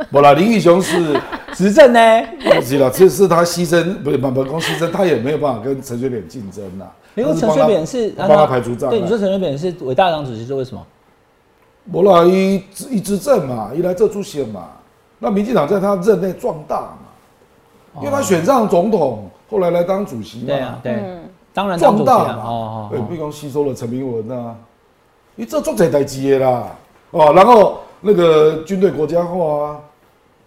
[0.09, 1.19] 不啦，林义雄是
[1.53, 1.99] 执政呢？
[2.41, 6.85] 不是啦，这是他牺牲，不是不不光牺牲，他也没有办法跟陈水扁竞争呐。
[7.13, 8.91] 你说他帮他陈水扁是帮他排除障碍。
[8.91, 10.81] 对，你说陈水扁是伟大党主席是为什么？
[11.91, 14.67] 无啦，一一执政嘛，一来这出现嘛，
[15.19, 21.19] 那民进党在他任内壮大嘛，因为他选上总统，后来来当主席嘛，对啊，对，嗯
[21.53, 21.77] 当然。
[21.77, 24.55] 壮大嘛，哦哦，对毕恭吸收了陈明文啊，
[25.39, 26.75] 你这做这代机的啦，
[27.11, 29.79] 哦，然后那个军队国家化啊，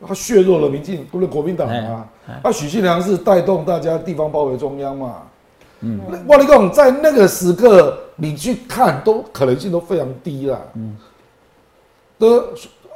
[0.07, 2.07] 他削弱了民进不是国民党啊。
[2.45, 5.23] 那许信良是带动大家地方包围中央嘛，
[5.81, 10.95] 嗯，我跟你讲，在那个时刻你去看，都可能性都非常低啦，嗯，
[12.19, 12.45] 都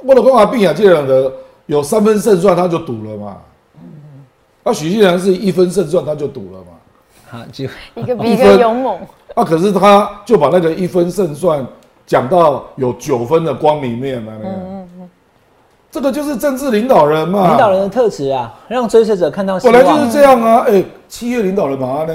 [0.05, 1.33] 我的讲法，毕亚这样的
[1.65, 3.39] 有三分胜算他就赌了嘛，
[3.77, 4.23] 嗯
[4.65, 6.67] 那许信良是一分胜算他就赌了嘛。
[7.29, 9.01] 好，就一个比一个勇猛。
[9.35, 11.67] 啊，可是他就把那个一分胜算
[12.07, 15.09] 讲到有九分的光明面了、那个
[15.91, 19.97] 这个就是政治领导人嘛，领导人的特质啊，让追随者看到希本望。
[19.97, 20.65] 来就是这样啊。
[20.69, 22.15] 哎、企业领导人嘛呢，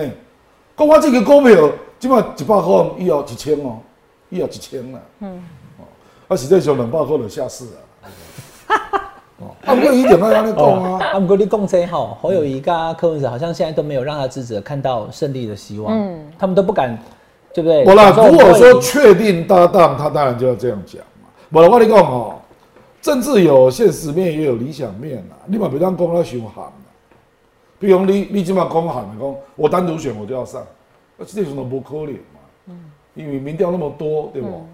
[0.77, 3.80] 讲我这个股票基本上一百块，以后一千哦，
[4.30, 4.99] 以后一千了。
[5.19, 5.43] 嗯，
[5.80, 5.84] 哦，
[6.27, 8.77] 啊，实际上两百块就下市了。
[9.39, 11.06] 哦，啊，不过一点要安尼讲哦，啊。
[11.13, 16.97] 啊，不过你讲这吼，侯友谊跟柯文哲好像现在都没有让他支持者看到胜利的希望，嗯，他们都不敢，
[17.54, 17.86] 对不对？
[17.86, 21.30] 我啦，讲如果说确定搭档，他当然就要这样讲嘛。
[21.52, 22.36] 我啦，我跟你讲哦，
[23.02, 25.38] 政治有现实面，也有理想面啦。
[25.46, 26.74] 你嘛别当讲那伤寒啦。
[27.80, 30.66] 比如你你即马讲寒的讲，我单独选我就要上，
[31.18, 32.40] 那这种都不可能嘛。
[32.68, 32.80] 嗯
[33.14, 34.66] 因为民调那么多，对不？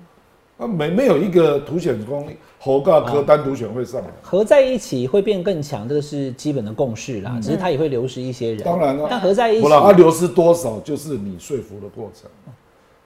[0.60, 2.28] 啊，没没有一个凸显功
[2.60, 4.08] 侯大科单独选会上来。
[4.22, 7.40] 合在一起会变更强，这个是基本的共识啦。
[7.42, 8.64] 只是他也会流失一些人。
[8.64, 12.30] 当然了，但合在一起不，然它流失多少就是你说服的过程。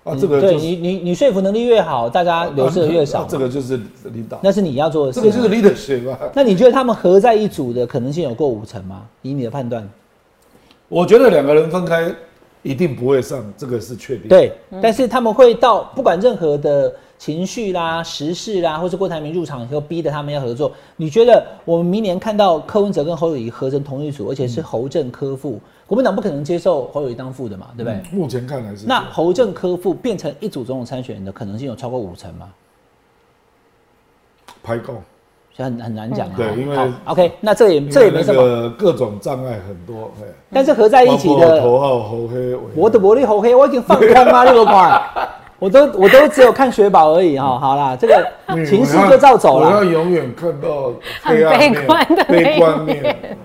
[0.04, 3.80] 啊，这个就是对你你你说服能力越好，大家流失的越少这个就是
[4.12, 5.22] 领导，那是你要做的事。
[5.22, 6.18] 这个就是 leadership 啊。
[6.34, 9.04] 那你觉得他们合在一组的可能性有过五成吗？
[9.22, 9.88] 以你的判断？
[10.90, 12.12] 我觉得两个人分开
[12.64, 25.60] 一定不会上，这个是确定。，对，但是他们会到不管任何的情绪啦、时事啦，或是郭台铭入场以后逼得他们要合作，你觉得我们明年看到柯文哲跟侯友谊合成同一组，而且是侯正科副，
[25.92, 28.02] 国民党不可能接受侯友谊当副的嘛，对不对？
[28.18, 32.48] 目前看来是那侯正科副变成一组总统参选人的可能性有超过五成吗？
[34.64, 34.94] 排够。
[35.54, 36.34] 所以很很难讲啊。
[36.38, 45.02] 对因为 OK，那这也这也没什么，各种障碍很多，嘿但是合在一起的，头号侯黑，我的魔力猴黑，我已经放空啊，你不管，
[45.60, 47.60] 我都我都只有看雪宝而已哈。
[47.60, 48.26] 好啦，这个
[48.66, 49.84] 情势就照走了我要。
[49.84, 53.38] 永远看到很黑暗面悲观的悲观面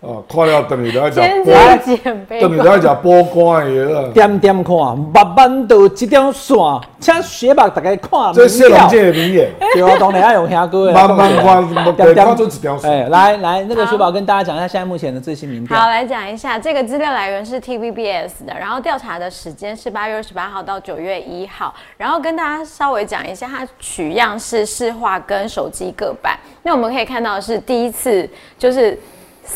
[0.00, 0.10] 面。
[0.10, 2.64] 啊，看了等于在讲今波，等于观。
[2.70, 4.08] 在讲波光的。
[4.12, 4.74] 点点看，
[5.12, 6.56] 慢慢到一条线，
[6.98, 8.32] 请雪白大家看。
[8.32, 10.92] 这谢龙明介的名言，了对啊，当然要用听歌的。
[10.92, 12.90] 慢慢看，点点看出一条线。
[12.90, 15.88] 哎，来来，那个好雪宝跟大家讲一下现在目前的最新民调好，。
[15.88, 26.38] 来讲一下这个资料来源是 TVBS 的，然后调查的时间是八月二十八号到九月一号，然后跟大家稍微讲一下，它取样是市话跟手机各半。
[26.62, 28.98] 那我们可以看到的是第一次就是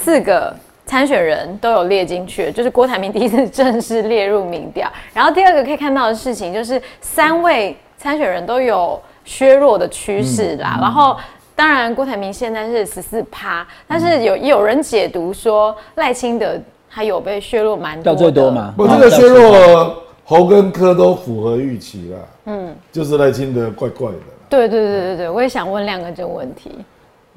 [0.03, 0.55] 四个。
[0.87, 4.87] 参选人都有列进去，就是郭台铭第一次正式列入民调。
[5.15, 10.79] 然后第二个可以看到的事情就是三位参选人都有削弱的趋势嗯啦。
[10.83, 11.17] 然后
[11.57, 16.55] 当然郭台铭现在是十四趴，但是有有人解读说赖清德
[16.91, 18.75] 他有被削弱蛮多掉的，最多嘛？
[18.77, 24.19] 我这个削弱侯跟柯都符合预期啦，嗯，就是赖清德怪怪的。
[24.51, 26.73] 对对对对对，我也想问亮哥这个问题。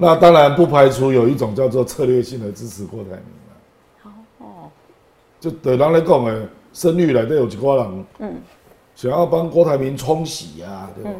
[0.00, 4.70] 那当然不排除有一种叫做策略性的支持郭台铭哦，
[5.40, 8.34] 就对人来讲的，声率来都有一挂人，嗯，
[8.94, 11.10] 想要帮郭台铭冲洗啊，对吧？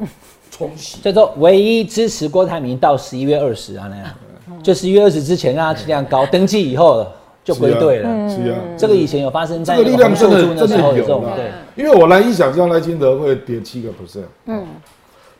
[0.51, 7.05] 冲洗，叫做唯一支持郭台铭到十一月二十啊那样，就十一月二十之前让他气量高，登记以后
[7.43, 8.31] 就归队了。
[8.31, 11.85] 是啊，这个以前有发生在这个力量真的洪秀柱那时候有这种真的有对。
[11.85, 14.67] 因为我难以想象赖清德会跌七个 percent，嗯，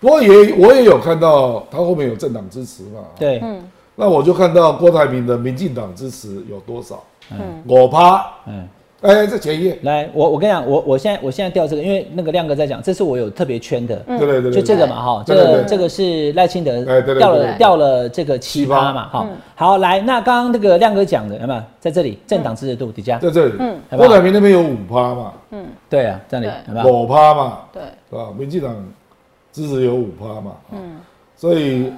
[0.01, 3.63] 不过也我也有看到他后面有政党支持嘛，对，嗯。
[4.01, 8.69] 那我就看到郭台铭的民进党支持有多少，嗯，五趴，嗯，
[9.01, 15.69] 哎，这前一页，来，我我跟你讲，我我现在我现在调这个，因为那个亮哥在讲，这是我有特别圈的，对对对，就这个嘛哈，这个对对对。
[15.69, 18.93] 这个是赖清德哎对对掉了对掉了这个七趴。
[18.93, 21.61] 嘛，哈，好来，那刚刚那个亮哥讲的有没有？
[21.81, 23.19] 在这里政党支持度底下？
[23.19, 23.77] 在这里，嗯。
[23.97, 25.67] 郭台铭那边有五趴嘛，嗯。
[25.91, 26.55] 对啊，这里对。
[26.69, 26.97] 有没有？
[26.97, 28.29] 五趴嘛，对，是吧？
[28.39, 28.73] 民进党
[29.53, 30.97] 支持有五趴嘛，嗯，
[31.37, 31.93] 所以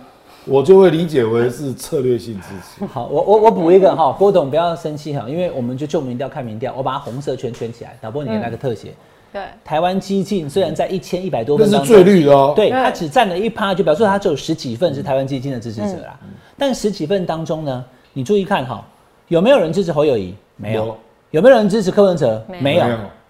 [0.47, 2.85] 我就会理解为是策略性支持。
[2.93, 8.95] 好，我我我补一个哈，郭董不要生气哈，因为我们就就民调看民调，我把它红色圈圈起来，导播你给那个特写。
[9.33, 16.19] 对，台湾激进虽然在一千一百多那是份当中最绿的哦，对，对它只占了一趴，就表示它只有十几份是台湾基金的支持者啦。
[16.59, 18.85] 但十几份当中呢，你注意看哈，
[19.29, 20.35] 有没有人支持侯友谊？
[20.57, 20.87] 没有。
[20.87, 20.97] 有
[21.31, 22.45] 有没有人支持柯文哲？
[22.61, 22.85] 没有。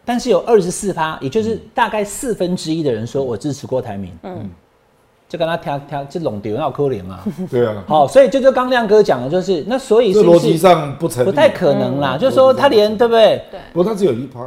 [0.05, 4.13] 但是有二十四趴，也就是大概四分之一的人说我支持郭台铭。
[4.23, 4.51] 嗯，
[5.29, 7.25] 就跟他挑挑这拢丢，那有可怜啊。
[7.51, 12.17] 对啊，好，所以就就刚亮哥讲的，就是那所以是逻辑上不成，不太可能啦？
[12.17, 13.43] 嗯就是说他连对不对？
[13.73, 14.41] 不过他只有一趴，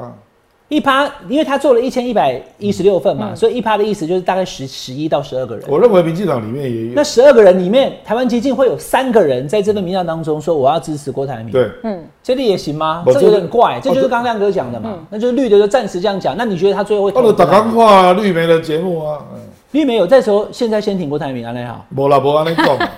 [0.70, 5.64] 一趴，因为他做了一千一百一十六份嘛，所以一趴的意思就是大概十十一到十二个人。
[5.68, 13.04] 我认为民进党里面也有那，十二个人里面，台湾基进会有三个人在这份民调当中说我要支持郭台铭。，对，嗯这里也行吗？
[13.06, 14.98] 我这有点怪，这这就是刚刚亮哥讲的嘛。
[15.12, 16.36] 那就是绿的就暂时这样讲。
[16.36, 17.46] 那你觉得他最后会他的打？
[17.46, 19.40] 钢化绿媒的节目啊，嗯
[19.74, 21.86] 绿媒有在说现在先挺郭台铭，安内好。
[21.96, 22.90] 无啦无安尼讲嘛，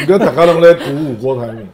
[0.00, 1.66] 你跟大家拢在鼓舞郭台铭，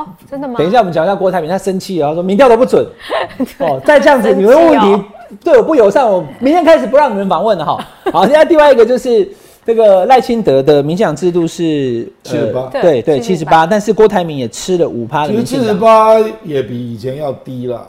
[0.00, 0.54] 哦，真的吗？
[0.58, 2.86] 等一下我们讲一下郭台铭，他生气了，他说民调都不准。
[3.58, 4.96] 哦，再这样子你们问哦
[5.28, 7.78] 题对我不友善，我明天开始不让你们访问了哈。
[8.10, 9.28] 好，现在另外一个就是
[9.64, 15.74] 这个赖清德的民进党制度是七十八对对七十八，但是郭台铭也吃了五趴的其实七十。
[15.74, 17.86] 八也比以前要低啦。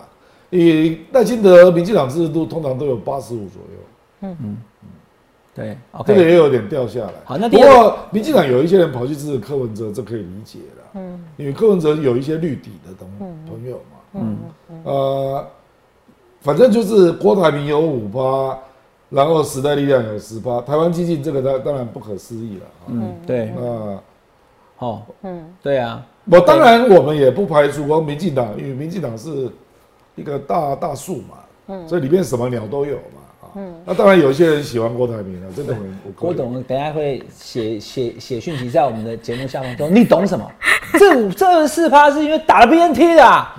[0.50, 3.62] 以赖清德民进党制度通常都有八十五左
[4.22, 4.36] 右，
[5.56, 7.14] 对这个，OK，也有点掉下来。
[7.24, 10.81] 好那不过民进党有一些人跑去支持柯文哲，这可以理解的。
[10.94, 13.10] 嗯，因为柯文哲有一些绿底的同
[13.48, 13.98] 朋友嘛。
[14.14, 14.38] 嗯，
[14.84, 15.48] 呃，
[16.42, 18.58] 反正就是郭台铭有五趴，
[19.10, 22.66] 然后时代力量有十趴，台湾激进这个当当然不可思议了。
[22.88, 24.00] 嗯，对，那
[24.76, 29.50] 好，嗯，对啊，我当然我们也不排除光民进党，因为民进党是
[30.16, 33.21] 一个大大树嘛，所以里面什么鸟都有嘛
[33.54, 33.62] 啊。
[33.86, 40.46] 那当然有一些人喜欢郭台铭啊，这种人我郭董等下会写写写讯息在我们的节目下方说，你懂什么？
[41.00, 43.56] 这五这二十四趴是因为打了 BNT 的啊，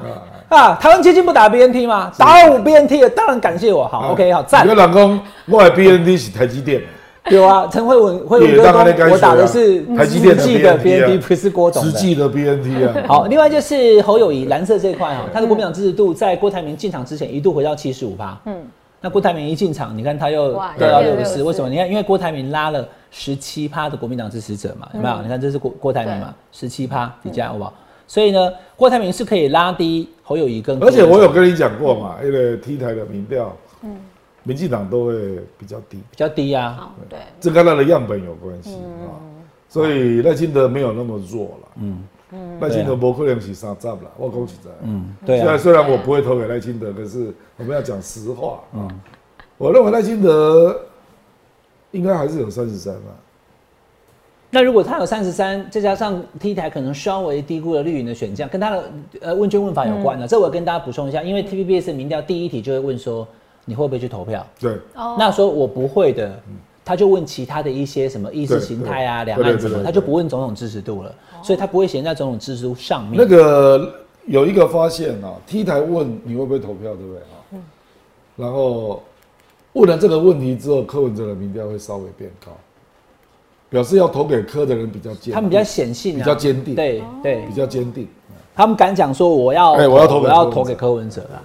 [0.48, 0.78] 啊。
[0.80, 2.12] 台湾基金不打 BNT 吗？
[2.18, 4.66] 打了五 BNT 的，当然感谢我，好 OK 好赞。
[4.68, 6.82] 你，老公，我的 BNT 是台积电，
[7.30, 9.08] 有啊，陈慧文慧文也哥当然该学啊。
[9.08, 11.90] 说我打的是台积电的实际的 BNT 不是郭董的。
[11.90, 13.04] 实际的 BNT 啊。
[13.06, 18.56] 好，另外就是侯友谊蓝色这一块啊，他的国民党支持度在郭台铭进场之前一度回到七十五趴，嗯，
[19.02, 21.68] 那郭台铭一进场，你看他又哇掉到六十四，64为什么？
[21.68, 25.22] 你看，因为郭台铭拉了十七趴的国民党支持者嘛，有没有？
[25.22, 27.74] 你看这是郭郭台铭嘛，十七趴，你加好不好？
[28.06, 33.56] 所以呢，郭台铭是可以拉低侯友谊跟而，且我有跟你讲过嘛，因为 T 台的民调，
[34.44, 39.18] 民进党都会比较低，比较低啊，好，对，这跟他的样本有关系啊。
[39.68, 42.04] 所以赖清德没有那么弱了，嗯嗯，
[42.60, 48.60] 赖清德不可能是三站了，我恭喜在，嗯，对啊，虽然虽然我不会投给赖清德，可是我们要讲实话。
[48.74, 48.88] 啊。
[49.58, 50.76] 我认为赖清德
[51.92, 53.10] 应该还是有三十三吧。
[54.50, 58.84] 那如果他有三十三，再加上 T 台可能稍微低估了绿营的选项，跟他的
[59.20, 63.26] 呃问卷问法有关的、这我跟大家补充一下，因为 TVBS 民调第一题就会问说
[63.64, 64.44] 你会不会去投票？
[64.58, 66.38] 对，哦那说我不会的，
[66.84, 73.14] 他就问其他的一些什么意识形态啊、两岸什么，他就不问总统支持度了，所以他不会写在总统支出上面。
[73.16, 73.92] 那个
[74.26, 77.62] 有一个发现啊，T 台问你会不会投票，对不对啊？
[78.36, 79.02] 然后
[79.74, 82.50] 问了这个问题之后，柯文哲的民调会稍微变高，
[83.68, 87.44] 表示要投给柯的人比较坚定，他们比较显性、啊，比较坚定对对。
[87.48, 88.08] 比，较坚定。
[88.54, 90.54] 他们敢讲说我要，哎我要投给我要柯文哲。
[90.54, 91.42] 投给柯文哲啊，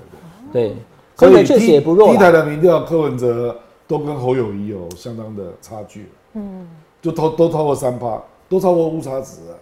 [0.53, 0.75] 对，
[1.15, 6.67] 所以柯文哲确实也不弱 T 台的民调，柯文哲都跟侯友谊有相当的差距，嗯，
[7.01, 9.57] 就都都超过三趴，都超过误差值了。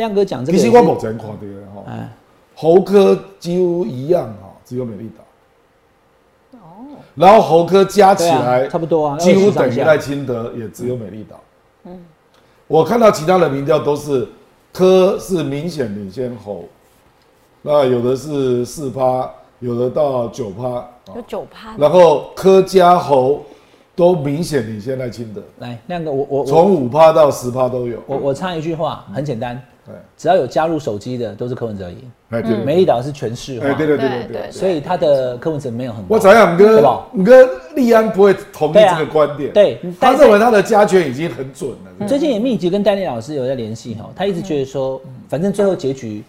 [0.00, 2.08] 亮哥讲这个其实我目前看到的哈，哎，
[2.54, 6.58] 侯科几乎一样哈，只有美丽岛。
[6.58, 6.96] 哦。
[7.14, 9.60] 然后猴科加起来差不多啊几乎20上下。
[9.60, 11.38] 等于赖清德，也只有美丽岛。
[11.84, 12.02] 嗯，
[12.66, 14.26] 我看到其他的民调都是
[14.72, 16.64] 科是明显领先猴，
[17.60, 23.42] 那有的是四趴，有的到九趴，有九趴，然后科加猴
[23.94, 28.02] 都明显领先赖清德，来亮哥，我我我从五趴到十趴都有。
[28.06, 34.50] 我我插一句话，很简单，对，只要有加入手机的都是柯文哲赢，哎对对美丽岛是全市哎化，对对对对对对。
[34.50, 39.52] 所以他的柯文哲没有很高我怎样，对哥吧，你哥立安不会同意这个观点。
[39.52, 42.06] 对他认为他的加权已经很准了。
[42.06, 46.22] 最近也密集跟戴丽老师有在联系哈，他一直觉得说，反正最后结局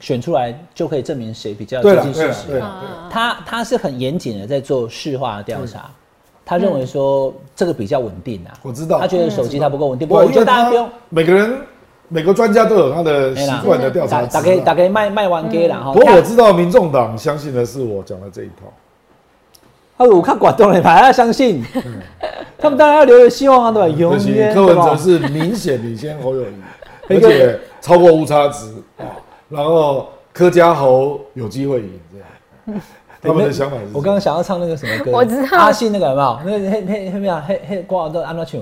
[0.00, 2.48] 选出来就可以证明谁比较接近事实。
[2.48, 2.68] 对，对。
[3.10, 5.90] 他他是很严谨的在做市化的调查，
[6.44, 8.52] 他认为说这个比较稳定啊。
[8.62, 10.88] 我知道他觉得手机它不够稳定，不过我觉得大家不用。
[11.10, 11.54] 每个人
[12.08, 14.40] 每个专家都有他的习惯的调查打值啊。
[14.40, 15.92] 打给打给卖卖完给啦哈。
[15.92, 18.72] 不过我知道民众党相信的是我讲的这一套。
[19.96, 21.62] 他我看广东人还要相信，
[22.58, 23.88] 他们当然要留有希望啊，对吧？
[23.96, 26.54] 永远柯文哲是明显领先侯友谊，
[27.08, 28.66] 而且超过误差值
[28.98, 29.06] 啊。
[29.48, 32.18] 然后柯家侯有机会赢，这
[32.72, 32.80] 样。
[33.22, 33.84] 他们的想法是。
[33.94, 36.38] 我刚刚想要唱那个什么歌，我知道阿信那个有没有？
[36.44, 38.60] 那个黑黑黑没有黑黑光都安乐唱，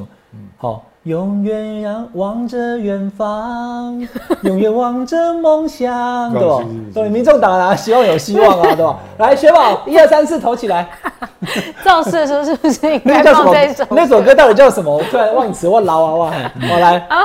[0.58, 4.06] 好，永远让望着远方，
[4.42, 6.64] 永远望着梦想，对吧？
[6.94, 8.96] 对，民众党啊，希望有希望啊，对吧？
[9.18, 10.88] 来，雪宝，一二三四，投起来。
[11.82, 13.84] 造势的时候是不是应该放这首？？
[13.90, 14.96] 那首歌到底叫什么？
[14.96, 16.32] 我突然忘词，我老娃娃！
[16.70, 17.18] 我来，啊，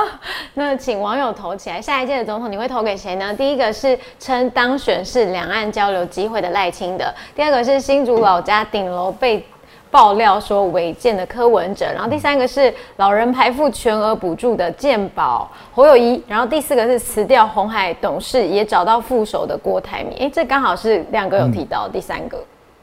[0.54, 3.32] 那请网友投起来，下一届的总统你会投给谁呢？
[3.32, 7.04] 第一个是称当选是两岸交流机会的赖清德，
[7.36, 9.46] 第二个是新竹老家顶楼被
[9.90, 22.38] 爆料说违建的柯文哲，然后第三个是老人排付全额补助的健保侯友谊，然后第四个是辞掉红海董事也找到副手的郭台铭，哎，这刚好是亮哥有提到的第三个。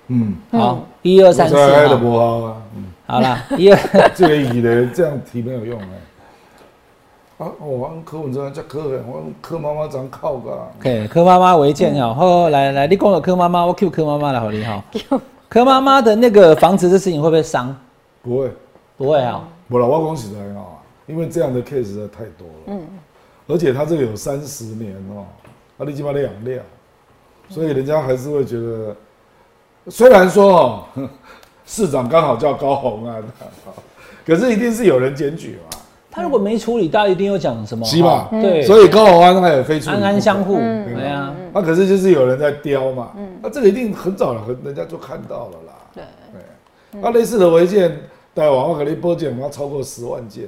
[0.08, 2.58] 嗯，好，一二三四，我猜的好不好啊。
[2.76, 7.46] 嗯好啦， 一二，这个以的这样提没有用哎。
[7.46, 10.68] 啊，我柯文哲叫柯文，我柯妈妈长靠个。
[10.80, 14.84] OK，柯妈妈违建哦，好，来来，你讲了柯妈妈，我 Q 柯妈妈来好你哈。
[15.48, 17.76] 柯妈妈的那个房子这事情会不会伤？
[18.22, 18.52] 不会，
[18.98, 20.66] 不会啊，不了，我恭喜他啊，
[21.06, 22.54] 因为这样的 case 实在太多了。
[22.68, 22.88] 嗯，
[23.48, 25.26] 而且他这个有三十年哦，
[25.78, 26.62] 啊，你起码得养料，
[27.50, 28.96] 所以人家还是会觉得，
[29.88, 30.84] 虽然说哦，
[31.66, 33.24] 市长刚好叫高鸿安，
[34.26, 35.78] 可是一定是有人检举嘛，
[36.16, 37.86] 他如果没处理，大家一定有讲什么？
[37.86, 38.30] 是吧？
[38.32, 43.12] 对，所以高鸿安他也非处理安安相护，嗯对啊，那、可是就是有人在雕嘛，
[43.42, 45.74] 那、这个一定很早了，很人家就看到了啦。
[45.94, 48.00] 对对，那、类似的违建，
[48.34, 50.46] 在网上可能波件要超过十万件，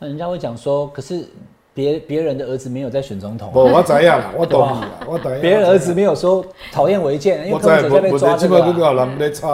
[0.00, 1.24] 那人家会讲说，可是
[1.72, 4.32] 别别人的儿子没有在选总统不，啊，我怎样啦？
[4.36, 5.40] 我懂你啦，我怎样？
[5.40, 8.66] 别人儿子没有说讨厌违建，因为我柯文哲在被抓这个啊。
[8.66, 9.48] 我基本这个人在查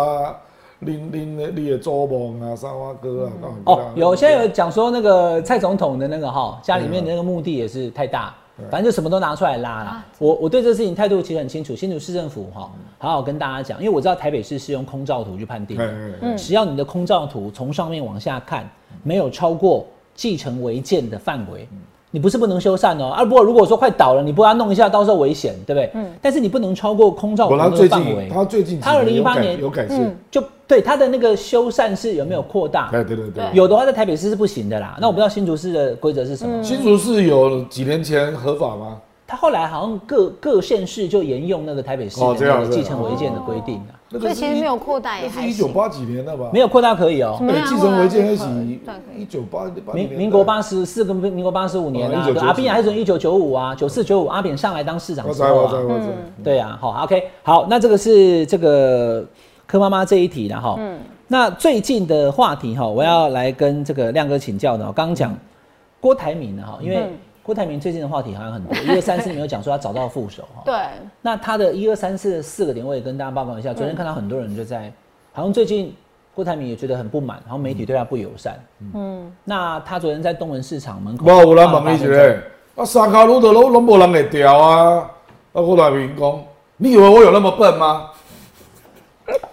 [0.80, 3.32] 恁恁的你的祖母啊、三花哥啊，
[3.64, 8.32] 哦，有现在有讲说那个蔡总统的那个哈，家里面的那个墓地也是太大，
[8.70, 10.04] 反正就什么都拿出来拉啦。
[10.18, 18.68] 我我对这事情态度其实很清楚，新竹市政府哈，好好跟大家讲，因为我知道台北市是用空照图去判定的，哎哎哎只要你的空照图从上面往下看，
[19.02, 21.68] 没有超过继承违建的范围。
[22.10, 25.90] 你不是不能修缮哦，啊，不过如果说快倒了，你不要弄一下，到时候危险，对不对？
[25.94, 26.06] 嗯。
[26.22, 28.34] 但是你不能超过空照图那我他最个范围近。
[28.34, 32.90] 他最近几他年有2018年有改进，就对他的那个修缮是有没有扩大？
[32.92, 33.44] 哎对对对。
[33.52, 34.96] 有的话在台北市是不行的啦。
[35.00, 36.62] 那我不知道新竹市的规则是什么。
[36.62, 38.98] 新竹市有几年前合法吗？
[39.26, 45.50] 他后来好像各各县市就沿用那个台北市的继承违建的规定啊，那所以其实没有扩大也那是还行。
[45.50, 46.50] 一九八几年的吧？
[46.52, 48.42] 没有扩大可以哦、对，继承违建那会是
[48.84, 55.74] 算可以一九八八民民国八十四跟民国八十五年啊，哦1995对阿扁还是一九九五啊，九四九五阿扁上来当市长之后啊。
[56.42, 59.24] 对啊，好，OK，好，那这个是这个
[59.66, 60.76] 柯妈妈这一题了哈。
[60.78, 60.98] 嗯。
[61.26, 64.86] 那最近的话题哈，我要来跟这个亮哥请教的。
[64.86, 65.36] 我刚刚讲
[66.00, 67.10] 郭台铭的哈，因为嗯
[67.48, 70.60] 郭台铭最近的话题好像很多， 一二三四没有讲说他找到副手哈。
[70.66, 70.74] 对，
[71.22, 73.72] 那他的一二三四的四个点，我也跟大家报告一下。
[73.72, 74.92] 昨天看到很多人就在，
[75.32, 75.96] 好像最近
[76.34, 78.54] 郭台铭也觉得很不满，然后媒体对他不友善。
[78.92, 82.38] 嗯，那他昨天在东门市场门口，无有人问伊一个，
[82.76, 85.10] 啊，三卡路的路拢无人会调啊。
[85.54, 86.44] 啊，郭台铭讲，
[86.76, 88.10] 你以为我有那么笨吗？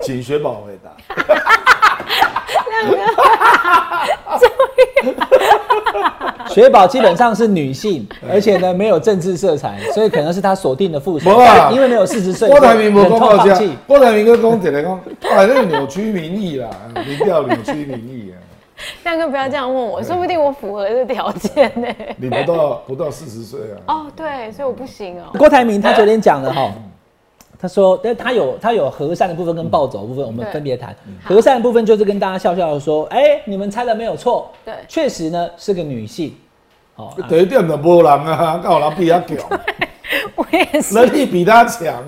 [0.01, 0.91] 请雪宝回答。
[6.49, 11.31] 雪宝基本上是女性，而且呢没有政治色彩，所以可能是他锁定的副手。
[11.31, 14.99] 啊因为没有四十岁，郭台铭无忍讲到这痛放弃。，郭台铭跟讲一个讲，
[15.31, 16.69] 哎， 那个扭曲民意啦，
[17.05, 18.35] 民调扭曲民意啊。
[19.05, 21.87] 亮哥不要这样问我，说不定我符合这条件呢。
[22.17, 23.75] 你不到不到四十岁啊。
[23.87, 25.23] 哦，对，所以我不行哦。
[25.37, 26.71] 郭台铭他昨天讲了哈，
[27.59, 30.95] 他说，但他有他有和善的部分跟暴走的部分，我们分别谈。
[31.23, 34.73] 和善的部分就是跟大家笑笑的说，哎，你们猜的没有错，对。
[34.87, 36.35] 确实呢是个女性。
[36.95, 37.27] 哦，啊。
[37.27, 39.59] 第一点就无人啊，刚有人比他强，
[40.35, 42.03] 我也是，能力比他强。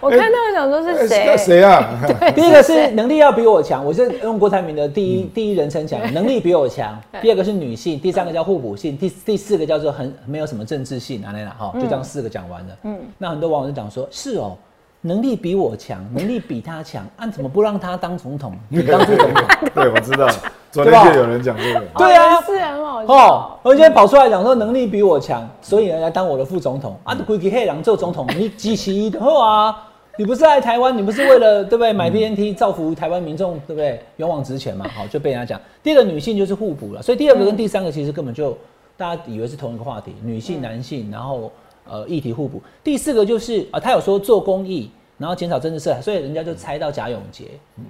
[0.00, 1.28] 我看到我想说是谁。
[1.28, 1.36] 哎？
[1.36, 2.00] 谁啊？
[2.34, 7.00] 第一个是能力要比我强，我是用郭台铭的第一、第一人称讲，能力比我强。
[7.20, 12.78] 第二个是女性，第三个叫互补性，第第四个叫做很没有什么政治性，哪来哪哈，就这样四个讲完了。
[12.84, 14.56] 嗯，那很多网友就讲说，是哦，
[15.02, 18.56] 能力比我强， 能力比他强，啊，怎么不让他当总统？
[18.68, 19.44] 你当副总统？
[19.74, 20.28] 对，我知道，
[20.72, 21.80] 昨天就有人讲这个。
[21.98, 23.12] 对啊哦，是很好笑。
[23.12, 29.76] 哦，而且跑出来讲说能力比我强，所以呢来当我的副总统啊，规矩黑狼做总统，你支持的后啊，
[30.16, 34.86] 你不是来台湾，你不是为了对不对买 BNT 造福台湾民众对不对勇往直前嘛？
[34.94, 35.60] 好，就被人家讲。
[35.82, 38.56] 第二个女性就是互补了，所以第二个跟第三个其实根本就
[38.96, 41.50] 大家以为是同一个话题，女性男性，然后
[41.84, 42.62] 呃议题互补。
[42.84, 47.46] 第四个就是啊，他有说做公益，然后减少政治色彩，所以人家就猜到贾永杰。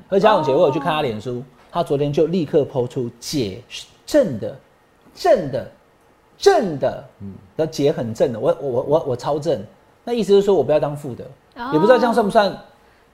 [0.09, 3.62] 而贾永杰，我有去看他脸书，他昨天就立刻抛出解
[4.05, 4.57] 正的、
[5.14, 5.70] 正的、
[6.36, 7.05] 正的，
[7.57, 9.62] 的解很正的，我我我我我超正，
[10.05, 11.24] 那意思是说我不要当副的，
[11.72, 12.57] 也不知道这样算不算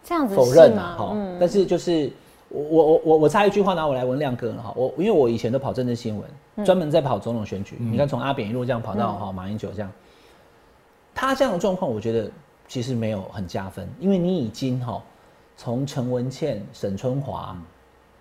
[0.03, 0.51] 这样子否？
[0.53, 2.11] 认啊哈、嗯，但是就是
[2.49, 9.93] 我我我我我插一句话拿我来问亮哥了哈，我因为我以前都跑政治新闻，专门在跑总统选举，你看从阿扁一路这样跑到哈、马英九这样，
[11.21, 12.31] 他这样的状况，我觉得
[12.69, 15.03] 其实没有很加分，因为你已经哈
[15.57, 17.61] 从陈文茜、沈春华、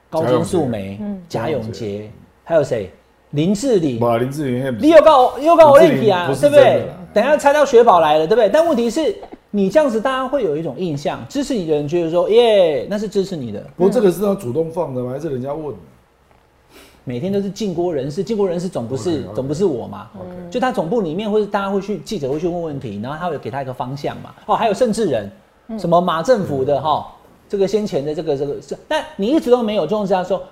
[0.09, 2.09] 高金素梅、贾永杰，
[2.43, 2.91] 还有谁
[3.29, 6.87] 林志玲，哇，林志玲你又告又告我林志玲练体啊，不是对不对？
[7.13, 8.49] 等一下猜到雪宝来了，对不对？
[8.49, 9.15] 但问题是，
[9.51, 15.11] 你这样子，大家会有一种印象，支持你的人觉得说，耶，那是支持你的，不过这个是他主动放的吗？
[15.11, 15.77] 还是人家问的？
[17.07, 20.09] 每天都是进锅人士，进锅人士总不是总不是我嘛。
[20.51, 24.35] 就他总部里面，或者大家会去记者会去问问题，然后他会给他一个方向嘛。
[24.45, 25.31] 哦，还有甚至人，
[25.79, 27.09] 什么马政府的哈、
[27.47, 30.43] 这个先前的这个这个是，但你一直都没有这种这样说。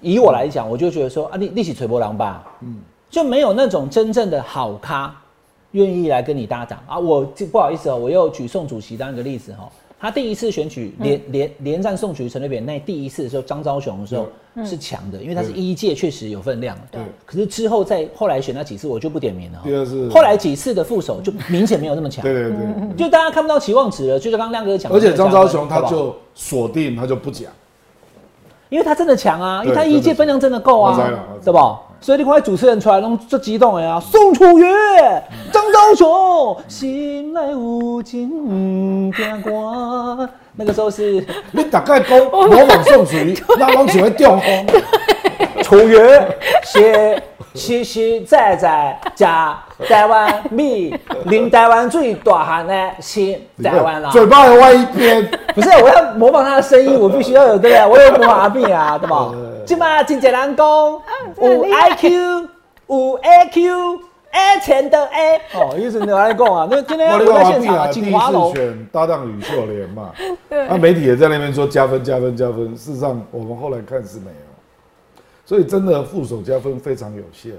[0.00, 5.14] 以我来讲，我就觉得说啊，你你起锤波狼吧，嗯，就没有那种真正的好咖
[5.70, 6.80] 愿意来跟你搭档。
[6.88, 6.98] 啊。
[6.98, 9.70] 我这不好意思哦，我又举宋主席当一个例子哈、
[10.00, 14.26] 他第一次选举连连连战宋举陈水扁那第一次的时候，张昭雄的时候
[14.64, 16.74] 是强的，因为他是一届确实有分量。
[16.90, 19.60] 对可是之后在后来选那几次，我就不点名了。
[19.62, 24.18] 第二次后来几次的副手就明显没有那么强，对对对，就大家看不到期望值了。
[24.18, 27.52] 就是刚刚亮哥讲的而且张昭雄他就锁定，他就不讲。
[28.70, 30.96] 因为他真的强啊，因为他对一届分量真的够啊
[31.44, 31.78] 对吧？
[32.00, 34.64] 所以你看主持人出来拢最激动的啊，宋楚瑜、
[35.52, 44.66] 张昭雄，心内有情惊歌，那个时候是 你大概讲模仿宋楚瑜，那拢只会中风。
[45.62, 45.98] 楚瑜，
[46.64, 47.22] 实
[47.54, 50.94] 实实在在加台湾米，
[51.26, 54.10] 啉台湾最大汉的是台湾啦。
[54.10, 59.30] 嘴巴还歪一边，不是，我要模仿他的声音，我必须要有对啊，我有魔法病啊，对吧？
[59.66, 62.48] 今嘛真侪人讲有 IQ，
[62.86, 70.12] 有 AQ，A 前的 A，哦，意思你来讲啊，那今天我我那个华碧啊，在现场啊，第一锦华楼次，选搭档吕秀莲嘛，
[70.48, 70.68] 对。
[70.68, 77.52] 那媒体也在那边说加分加分加分，事实上我们后来看是没有，所以真的副手加分非常有限。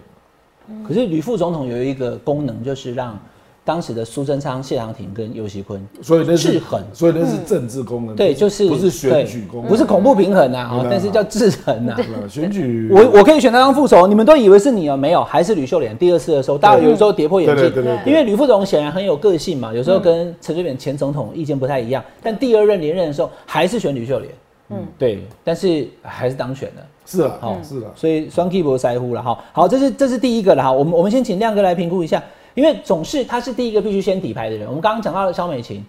[0.88, 3.20] 可是吕副总统有一个功能，就是让
[3.64, 6.84] 当时的苏贞昌、谢长廷跟尤熙坤所以那是制衡。
[6.94, 11.96] 所以那是政治功能，对，就是不是选举功能，不是恐怖平衡啊，但是叫制衡啊。
[12.28, 15.96] 选举， 我我可以选他当副手，你们都以为是你啊，没有，还是吕秀莲。
[15.98, 18.12] 第二次的时候，大家有时候跌破眼镜，对对对对对。
[18.12, 24.34] 因为吕副总显然很有个性嘛，有时候跟陈水扁前总统意见不太一样，但第二任连任的时候还是选吕秀莲，
[24.70, 26.82] 嗯，对，但是还是当选了。
[27.06, 29.38] 是啊好，是啊，所以双 key 不在乎了哈。
[29.52, 30.72] 好，这是这是第一个了哈。
[30.72, 32.24] 我们我们先请亮哥来评估一下，
[32.54, 34.68] 因为总是他是第一个必须先底牌的人。
[34.68, 35.86] 我们刚刚讲到了肖美琴，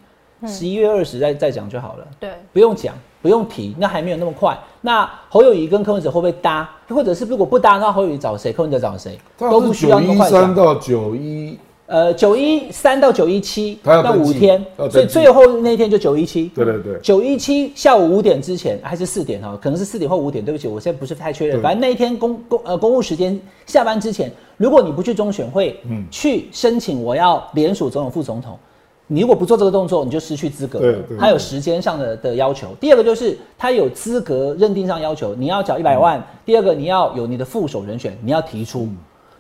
[0.47, 4.59] 十一月二十再再讲就好了，对，不用讲，不用提，那还没有那么快。
[4.81, 6.69] 那侯友谊跟柯文哲会不会搭？
[6.89, 8.53] 或者是如果不搭，那侯友谊找谁？
[8.53, 9.19] 柯文哲找谁？
[9.39, 10.31] 都不需要那么九一快。
[10.31, 11.59] 三到九一，
[11.93, 16.51] 呃，九一三到九一七，那五天所以最后那天就九一七。
[16.55, 21.61] 对对对，九一七下午五点之前还是四点哈，可能是四点或五点，对不起，我现在不是太确认。
[21.61, 28.59] 反正那一天公公呃公务时间下班之前，如果你不去中选会，嗯去申请我要联署总统副总统，
[29.07, 30.93] 你如果不做这个动作，你就失去资格对。
[30.93, 32.69] 对对他有时间上的的要求。
[32.81, 36.19] 第二个就是他有资格认定上要求，你要缴一百万。
[36.19, 38.89] 嗯第二个你要有你的副手人选，你要提出。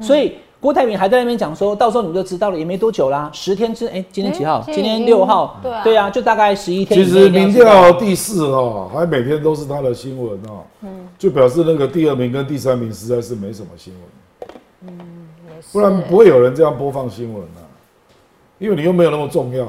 [0.00, 4.60] 所以郭台铭还在那边讲说，到时候你们就知道了，也没多久啦，十天之哎、今天几号？
[4.68, 5.58] 哎今天六号。
[5.60, 7.90] 对啊对啊，就大概十一天其实民知道。
[7.90, 14.96] 调第四哦，还每天都是他的新闻哦，嗯，就表示那个第二名跟第三名实在是没什么新闻，
[15.48, 17.66] 也是不然不会有人这样播放新闻啊，
[18.60, 19.66] 因为你又没有那么重要，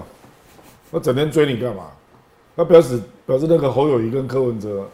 [0.91, 1.85] 那整天追你干嘛？
[2.53, 4.87] 那表示表示那个侯友谊跟柯文哲，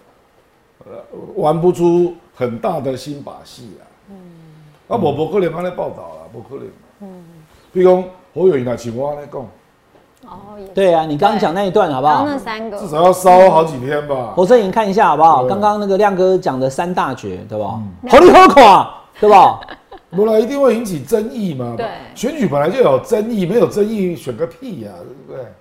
[0.85, 0.93] 呃，
[1.35, 3.88] 玩不出很大的新把戏啊，嗯，
[4.89, 6.65] 啊，无无可能安尼报道啦，无可能，
[7.01, 7.23] 嗯，
[7.71, 9.41] 比如讲侯友谊若像我安尼讲，
[10.25, 12.17] 哦，对啊，你刚刚讲那一段好不好？
[12.17, 12.33] 刚刚？
[12.35, 12.77] 那三个。
[12.77, 15.43] 至少要烧好几天吧，侯振颖看一下好不好？
[15.43, 15.49] 对。
[15.49, 17.79] 刚刚那个亮哥讲的三大绝，对吧？
[18.03, 18.09] 嗯。
[18.09, 19.59] 好利好垮，对吧？
[20.11, 21.75] 不然一定会引起争议嘛。
[21.77, 21.85] 对。
[22.15, 25.51] 选举本来就有争议，没有争议选个屁呀、对不对？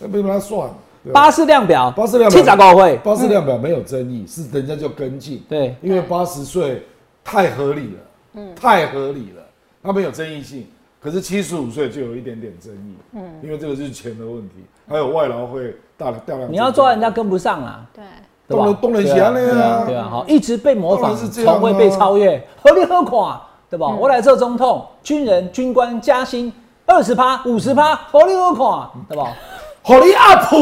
[0.00, 0.68] 那不能算。
[1.04, 1.20] 对吧？
[1.20, 6.82] 巴士量表，巴士量表七十高会，巴士量表没有争议，是人家就跟进，对，因为八十岁
[7.22, 8.00] 太合理了，
[8.34, 9.42] 嗯，太合理了，
[9.82, 10.66] 它没有争议性。
[11.00, 14.54] 可是七十五岁就有一点点争议，嗯，因为这个是钱的问题，
[14.88, 16.50] 还有外劳会大大量。
[16.50, 18.02] 你要抓人家跟不上啦，对？
[18.46, 23.86] 动人动人对啊喜欢那样啊对啊，好，一直被模仿，从未被超越，合理何垮，对吧？
[23.88, 26.52] 我来做总统，军人军官加薪
[26.86, 29.32] 二十趴、五十趴，合理何垮，对吧？
[29.82, 30.54] 好你 up，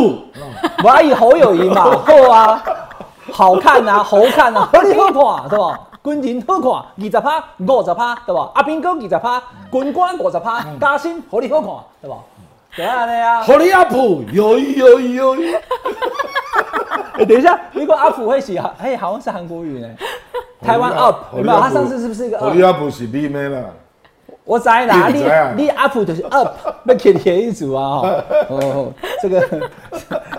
[0.83, 2.64] 我还以侯友谊嘛，好啊，
[3.31, 5.81] 好看啊，好看啊，合理好看，对吧？
[6.05, 8.50] 军人好看，二十趴、五十趴，对吧？
[8.55, 11.70] 阿兵哥二十趴，军官五十趴，加薪合理好看，
[12.03, 12.16] 对吧？
[12.76, 13.42] 就安尼啊。
[13.42, 15.55] 好你阿普有意有意有意。
[17.14, 19.88] 哎， 等一下，如果阿普会写，哎，好像是韩国语呢。
[20.61, 21.61] 台湾 up 有没有？
[21.61, 22.53] 他上次是不是一个好？
[22.53, 23.61] 你 up 是 B 妹啦。
[24.53, 26.46] 我知啦，你你 up 就是 up，
[26.84, 28.03] 被给你一组啊！
[28.50, 28.92] 哦哦，
[29.22, 29.40] 这个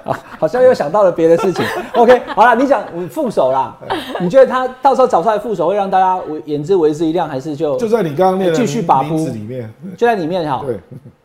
[0.03, 1.65] 好 好像又想到了别的事情。
[1.95, 3.75] OK，好了，你讲副手啦，
[4.21, 10.61] 你觉得他到时候找出来副手会让大家为眼之为之一亮，还是就就在你刚刚念的继续把名字夫里面，就在里面哈？
[10.63, 10.77] 对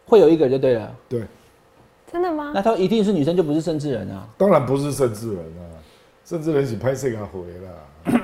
[0.06, 0.90] 会有一个就对了。
[1.10, 1.22] 对，
[2.10, 2.52] 真的吗？
[2.54, 4.26] 那他一定是女生，就不是甚至人啊。
[4.38, 5.76] 当然不是甚至人啊，
[6.24, 8.18] 甚至人是拍这个回了。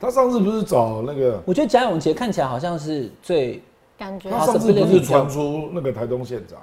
[0.00, 3.62] 他上次不是找那个，我觉得贾永杰看起来好像是最
[4.00, 6.58] 感觉他上次不是传出那个台东县长，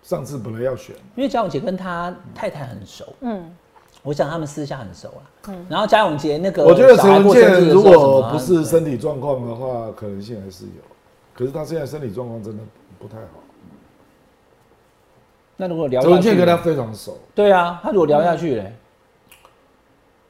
[0.00, 3.52] 上次本来要选，因为嘉永杰跟他太太很熟，嗯，
[4.04, 5.54] 我想他们私下很熟啦。
[5.68, 10.82] 然后嘉永杰那个我觉得陈文健如果不是身体状况的话，可能性还是有。
[11.34, 12.62] 可是他现在身体状况真的
[13.00, 13.40] 不太好。
[15.56, 18.72] 那如果聊下去文健跟他非常熟，对啊，他如果聊下去嘞，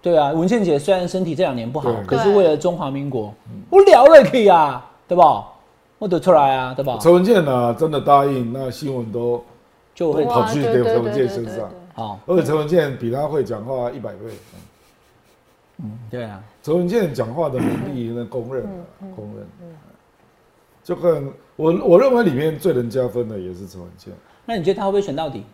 [0.00, 3.34] 对啊，文倩姐虽然身体这两年不好，可是为了中华民国，
[3.68, 5.46] 我聊了可以啊，对吧？
[5.98, 6.96] 我得出来啊，对吧？
[6.98, 9.44] 陈文健呢真的答应，那新闻都
[9.94, 14.20] 就会跑去对对对陈文健身上对好，而且陈文健比他会讲话一百倍。
[16.10, 18.70] 对啊，陈文健讲话的能力，那公认的，
[19.14, 19.46] 公认。
[20.82, 24.14] 就看我，我认为里面最能加分的也是陈文健
[24.46, 25.44] 那你觉得他会不会选到底？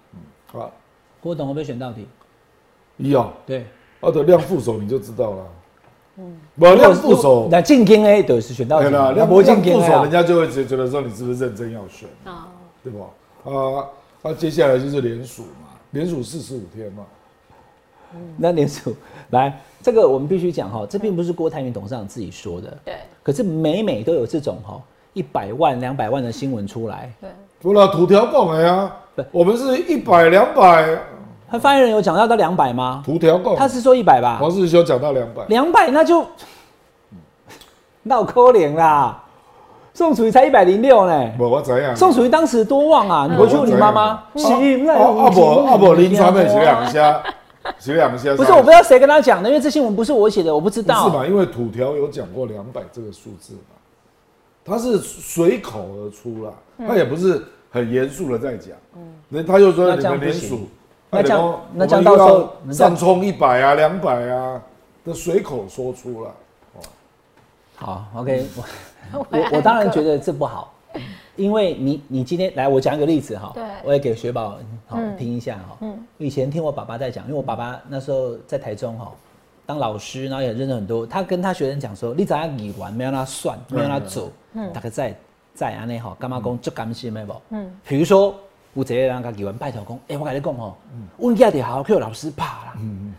[0.53, 0.71] 啊。
[1.21, 2.07] 郭董会不会选到底？
[2.97, 3.67] 一哦，对，
[4.01, 5.47] 二的亮副手你就知道了。
[6.59, 10.03] 我量副手，那进京 A 就是选到对啦，几嘛，那量不进京副 A 手，啊。
[10.03, 10.11] 人。
[10.11, 12.49] 家就会觉觉得说你是不是认真要选，啊，
[12.83, 13.01] 对不？
[13.49, 13.87] 啊，
[14.23, 17.05] 那接下来就是联署嘛，联署四十五天嘛，
[18.37, 18.95] 那联署
[19.31, 22.95] 来，这个我们必须讲哈，这并不是郭台铭董事长自己说的，对。
[23.23, 24.81] 可是每每都有这种哈
[25.13, 27.13] 一百万、两百万的新闻出来。
[27.21, 27.31] 对，
[27.63, 30.99] 除了土条共的呀对，我们是一百两百，
[31.51, 33.03] 他发言人有讲到到两百吗？
[33.05, 34.39] 土条够，他是说一百吧？
[34.41, 36.27] 黄世修讲到两百，两百那就
[38.03, 39.25] 闹可怜啦。
[39.95, 41.97] 宋楚瑜才一百零六呢，我我怎样？
[41.97, 43.27] 宋楚瑜当时多旺啊！
[43.29, 46.93] 你回去问你妈妈，心内啊啊不啊不，林传媒写两下。
[46.93, 47.23] 下，
[47.81, 48.37] 写两下。
[48.37, 51.05] 不是，我不知道谁跟他讲的，因为这新闻不是我写的，我不知道。
[51.05, 51.27] 不是吧？
[51.27, 53.75] 因为土条有讲过两百这个数字嘛，
[54.65, 56.53] 他是随口而出啦，
[56.87, 58.77] 他也不是很严肃的在讲。
[58.95, 60.69] 嗯，那他就说那你们联署，
[61.11, 64.61] 那这样那这样到时候上冲一百啊、两百啊
[65.05, 66.31] 的随口说出来。
[67.77, 68.45] 好，OK，
[69.13, 70.75] 我 我我当然觉得这不好，
[71.37, 73.65] 因为你你今天来，我讲一个例子哈，对。
[73.85, 75.17] 我也给雪宝好嗯。
[75.17, 75.77] 听一下哈。
[75.81, 76.07] 嗯。
[76.19, 79.13] 以前听我爸爸在讲，因为我爸爸那时候在台中哈
[79.65, 84.31] 当老师，然后也认识很多，他跟他学生讲说，你只要语完，没有让他算，没有让他走，
[84.75, 85.17] 大概在
[85.55, 87.33] 在安内哈，干嘛讲就甘心没不？
[87.51, 87.71] 嗯。
[87.87, 88.35] 比如说
[88.85, 90.77] 有一个人甲语完拜托讲，哎、我甲你讲吼，
[91.17, 92.75] 阮囝伫学校叫老师拍啦，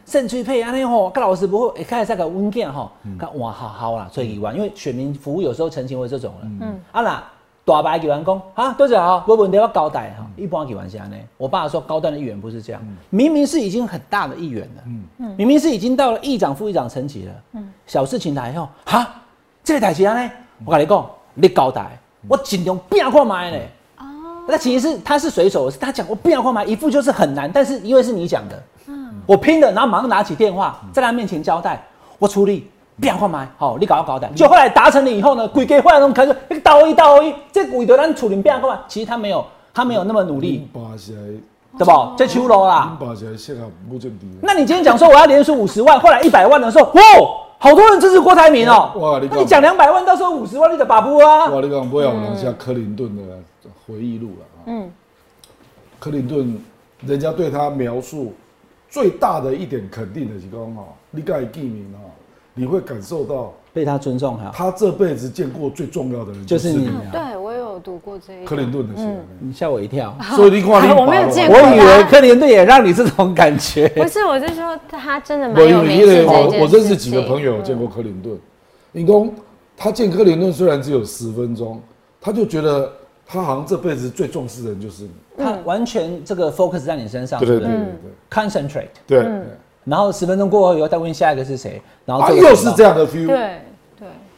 [0.05, 7.31] 肾脆配安尼吼，甲老师不会，会开始再甲阮囝吼，甲换好好啦，所以语完，因为选民服务有时候澄清为这种了，嗯，啊啦。
[7.65, 10.25] 大白议员讲啊，多少好，我问题我交代哈。
[10.35, 12.81] 一般议员是安尼，我爸说高端的议员不是这样，
[13.11, 14.83] 明明是已经很大的议员了，
[15.37, 19.07] 明明是已经到了议长、副议长层级了，小事情来以后，哈，
[19.63, 20.31] 这个代志安尼，
[20.65, 21.95] 我跟你讲，你交代，
[22.27, 23.57] 我尽量拼看卖呢。
[24.49, 29.09] 那其实是他是水手，是他讲我变看卖，一副就是很难，但是因为是你讲的，嗯。
[29.25, 31.85] 我拼了，然后马上拿起电话，在他面前交代，
[32.17, 32.69] 我处理。
[33.01, 40.67] 变看卖，好，你搞要搞的，就后来达成了以后呢，鬼给换那种开始，那个刀一刀一，这为得咱处理变看卖，其实他没有，他没有那么努力，
[41.77, 42.13] 对不？
[42.17, 42.97] 这秋楼啦。
[44.41, 47.01] 那你今天讲说我要连输五十万，后来一百万的时候，哇，
[47.61, 51.49] 好多人支持郭台铭哦、哇你讲那你讲两百万，到时候五十万，你得把不啊？
[51.49, 53.23] 哇，你讲不要讲下克林顿的
[53.85, 54.57] 回忆录了啊。
[54.67, 54.89] 嗯，
[55.99, 56.57] 克林顿，
[57.05, 58.33] 人家对他描述
[58.89, 61.99] 最大的一点肯定的是讲哈，你盖记名啊，
[62.53, 67.38] 你会感受到被他尊重哈，他这辈子见过最重要的人就是你对我
[67.79, 73.87] 有读过这一克林顿的写的，你吓我一跳， 所以你看你我没有见过我以为克林顿也让你这种感觉。
[73.89, 75.79] 不是，我是说他真的我蛮有
[76.27, 78.37] 我我认识几个朋友见过克林顿，
[78.91, 79.31] 你讲
[79.77, 81.81] 他见克林顿虽然只有十分钟，
[82.19, 82.91] 他就觉得
[83.25, 85.11] 他好像这辈子最重视的人就是你。
[85.37, 87.67] 他完全这个 focus 在你身上，对对对。
[87.67, 87.87] 对对
[88.29, 89.23] ？concentrate，对。
[89.23, 89.31] 对。
[89.85, 93.25] 然后十分钟过后以后再问下一个是谁，然后啊，又是这样的 feel。
[93.25, 93.61] 对对，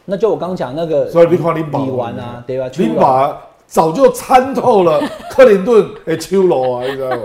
[0.06, 2.70] 那就我刚讲那个，所以你看你爸李完啊，对吧？
[2.78, 3.38] 林爸
[3.68, 7.24] 早就参透了 克林顿的秋楼啊，你知道吗？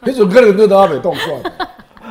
[0.00, 1.40] 那种克林顿都要被动算。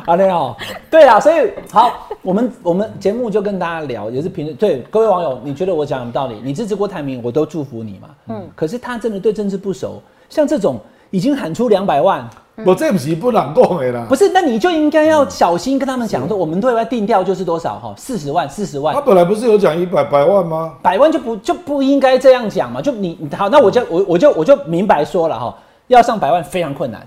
[0.05, 0.55] 啊，那哦，
[0.89, 8.09] 对啊，所以好，我们我们节目就跟大家聊，也是评论对各位网友，你觉得我讲有道理，你支持郭台铭，我都祝福你嘛。
[8.27, 12.27] 嗯，可是他真的对政治不熟，像这种已经喊出两百万，
[12.63, 14.15] 我这不是不能讲的啦不。
[14.15, 20.75] 是，那你就应该要小心跟他们讲说，我们对外定调就是多少哈，四十万，四十万他，本来不是有讲一百百万吗？
[20.81, 22.81] 百万就不就不应该这样讲嘛？
[22.81, 27.05] 就你你好，那我就我我就我就明白说了哈，要上百万非常困难，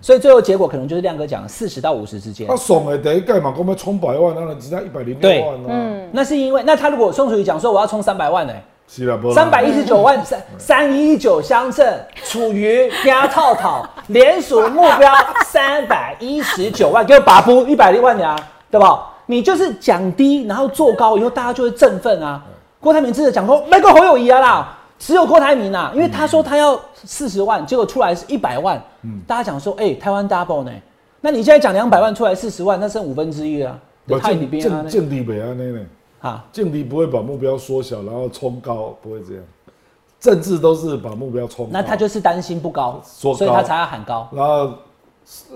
[0.00, 2.56] 所以最后结果可能就是亮哥讲四十到五十之间他。
[2.56, 5.66] 爽的第一盖嘛，我们冲百万，那只差一百零六万啊。
[5.68, 8.52] 嗯，那是因为那他如果宋楚瑜讲说我要冲三百万呢、
[8.88, 15.12] 是啦，不三百一十九万三三一九乡镇，处于加套套联署目标
[15.44, 18.34] 三百一十九万，给我把布一百零万呀，
[18.70, 19.06] 对吧？
[19.26, 22.42] 你就是讲低，然后做高，以后大家就会振奋啊。
[22.80, 28.82] 郭台铭真的讲说那个侯友谊啊啦，只有郭台铭啊，因为他说他要四十万，结果出来是一百万，
[29.26, 30.72] 大家讲说哎、台湾 double 呢，
[31.20, 35.80] 那你现在讲两百万出来四十万，那剩五分之一啊，不太你建边啊建建立北安呢？
[36.20, 39.44] 啊，劲敌不会把目标缩小，然后冲高，不会这样。
[40.20, 44.28] 政治都是把目标冲高，那他就是担心不高，所以他才要喊高。
[44.32, 44.72] 然后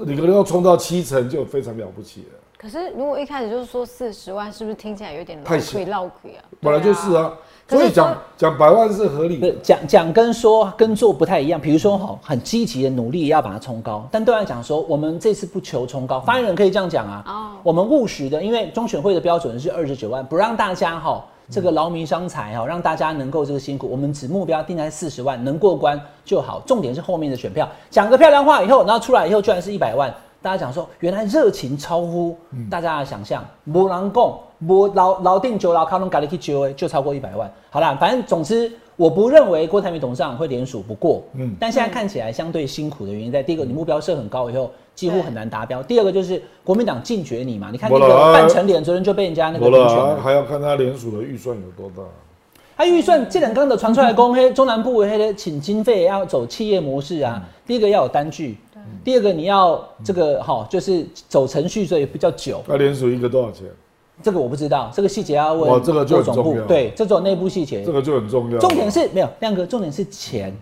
[0.04, 2.38] 你可能要冲到七成就非常了不起了。
[2.56, 6.44] 可是如果一开始就是说四十万，是不是听起来有点太小绕亏绕亏啊？
[6.60, 7.32] 本来就是啊，
[7.72, 9.58] 所以讲讲百万是合理的不。
[9.62, 17.24] 讲讲跟说跟做不太一样，比如说哈，很积极的努力要把它冲高，但对外讲说我们这次不求冲高，发言人可以这样讲啊。
[17.26, 26.60] 哦我们务实的，因为中选会的标准是二十九万，不让大家哈这个劳民伤财哈，让大家能够这个辛苦，我们只目标定在四十万，能过关就好。
[26.66, 30.12] 重点是后面的选票，讲个漂亮话以后，然后出来以后居然是一百万，
[30.42, 32.36] 大家讲说，原来热情超乎
[32.68, 37.50] 大家的想象，没人讲，没老老定九老卡隆咖喱去九就超过一百万。
[37.70, 52.02] 好啦，反正总之，我不认为郭台铭董事长会联署不过，嗯，但现在看起来相对辛苦的原因，在第一个，你目标设很高以后，几乎很难达标；第二个就是国民党禁绝你嘛，你看那个半成脸昨天就被人家那个没了，还要看他联署的预算有多大。
[52.74, 57.40] 他预算这两刚的传出来，公黑中南部黑的请经费要走企业模式啊。
[57.64, 58.56] 第一个要有单据，
[59.04, 62.62] 第二个你要这个哈，就是走程序，所以比较久。
[62.66, 63.66] 那联署一个多少钱？
[64.22, 65.82] 这个我不知道，这个细节要问。
[65.82, 66.64] 这个就很重要。
[66.66, 68.58] 对，这种内部细节，这个就很重要。
[68.58, 70.54] 重点是没有亮哥，重点是钱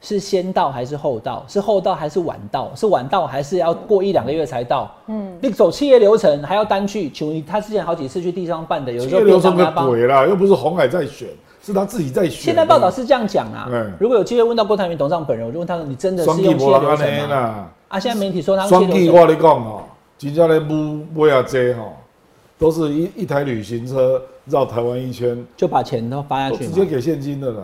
[0.00, 1.44] 是先到还是后到？
[1.48, 2.70] 是后到还是晚到？
[2.74, 4.94] 是晚到还是要过一两个月才到？
[5.06, 11.28] 嗯，你走企业流程还要单去，求你他之前好几次去地方办的，有时候流程个鬼啦，又不是红海在选，
[11.62, 12.32] 是他自己在选。
[12.32, 13.68] 现在报道是这样讲啊。
[13.98, 19.82] 如果有机会问到郭台铭董事长本人，我就问他说：“你真的是用企业流程吗？”啊，现在媒体说他双 K，我跟你讲哦，
[20.18, 21.82] 真正咧不不要这哈。
[22.58, 27.62] 都是一一台旅行车绕台湾一圈，就把钱都发下去，直接给现金的啦。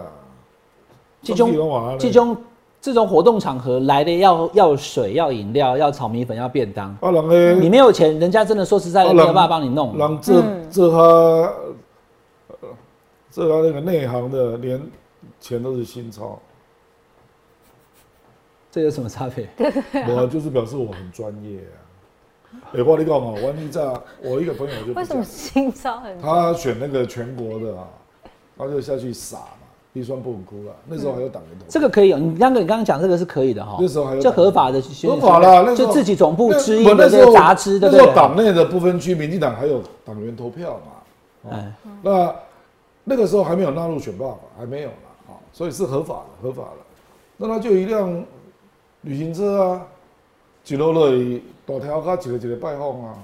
[1.22, 2.36] 这种这种
[2.80, 7.10] 这种活动场合来的要要水要饮料要炒米粉要便当，啊，
[7.60, 9.96] 你没有钱，人家真的说实在的没有办法帮你弄。
[9.96, 11.52] 让这这他
[13.30, 14.82] 这他那个内行的连
[15.40, 16.40] 钱都是新钞，
[18.70, 19.48] 这有什么差别？
[20.08, 21.78] 我就是表示我很专业啊。
[22.74, 23.82] 哎，我你讲哦，我你在
[24.22, 26.20] 我一个朋友就为什么新招很？
[26.20, 27.88] 他选那个全国的啊，
[28.58, 29.38] 他就下去撒
[29.92, 30.74] 嘛，预算不很哭了。
[30.86, 32.18] 那时候还有党员投票，这个可以有。
[32.18, 33.76] 你刚刚你刚刚讲这个是可以的哈。
[33.80, 35.74] 那时候还有这合法的，合法了。
[35.74, 38.14] 就自己总部之一的这个杂志，对不对？
[38.14, 41.50] 党内的不分区，民进党还有党员投票嘛。
[41.50, 41.72] 哎，
[42.02, 42.34] 那
[43.04, 44.94] 那个时候还没有纳入选罢法，还没有了
[45.28, 46.78] 啊，所以是合法的，合法的。
[47.36, 48.24] 那他就一辆
[49.02, 49.86] 旅行车啊，
[50.62, 51.40] 几楼了？
[51.64, 53.14] 大条卡一个一个拜访啊，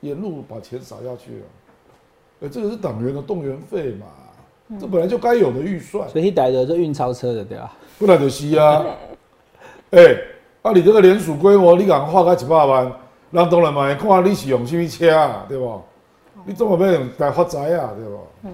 [0.00, 1.44] 沿路把钱撒下去了。
[2.42, 4.06] 哎，这个是党员的动员费嘛，
[4.80, 6.08] 这本来就该有的预算。
[6.08, 7.72] 所以逮着这运钞车的对吧？
[7.98, 8.84] 不然就是啊。
[9.92, 10.16] 哎，
[10.62, 12.92] 啊，你这个连署规模，你敢花个一百万，
[13.30, 15.80] 人当然嘛会看你是用什么车啊，对不？
[16.44, 18.18] 你怎么变来发财啊，对不？
[18.42, 18.52] 嗯。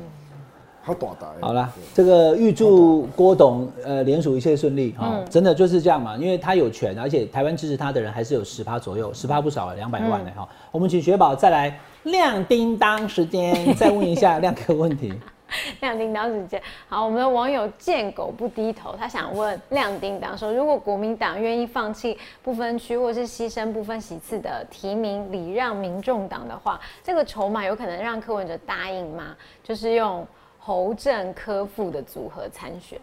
[0.85, 1.31] 好大胆。
[1.41, 10.49] 好了，这个预祝郭董呃联署一切顺利哈，真的就是这样嘛，因为他有权，而且台湾支持他的人还是有十趴左右，十趴不少了，两百万呢哈。
[10.73, 15.15] 我们请雪宝再来亮叮当时间，再问一下亮哥问题。
[15.81, 29.37] 亮叮当时间，好，我们的网友见狗不低头，他想问亮叮当说，如果国民党愿意放弃不分区或是牺牲不分席次的提名礼让民众党的话，这个筹码有可能让柯文哲答应吗？
[29.63, 30.27] 就是用。
[30.65, 32.97] 侯正科副的组合参选，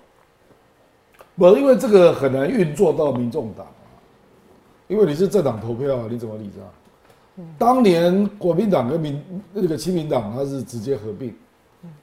[1.36, 3.84] 不，因为这个很难运作到民众党啊，
[4.88, 6.62] 因为你是政党投票啊，你怎么理解？
[7.58, 11.36] 当年国民党跟民那个亲民党，它是直接合并，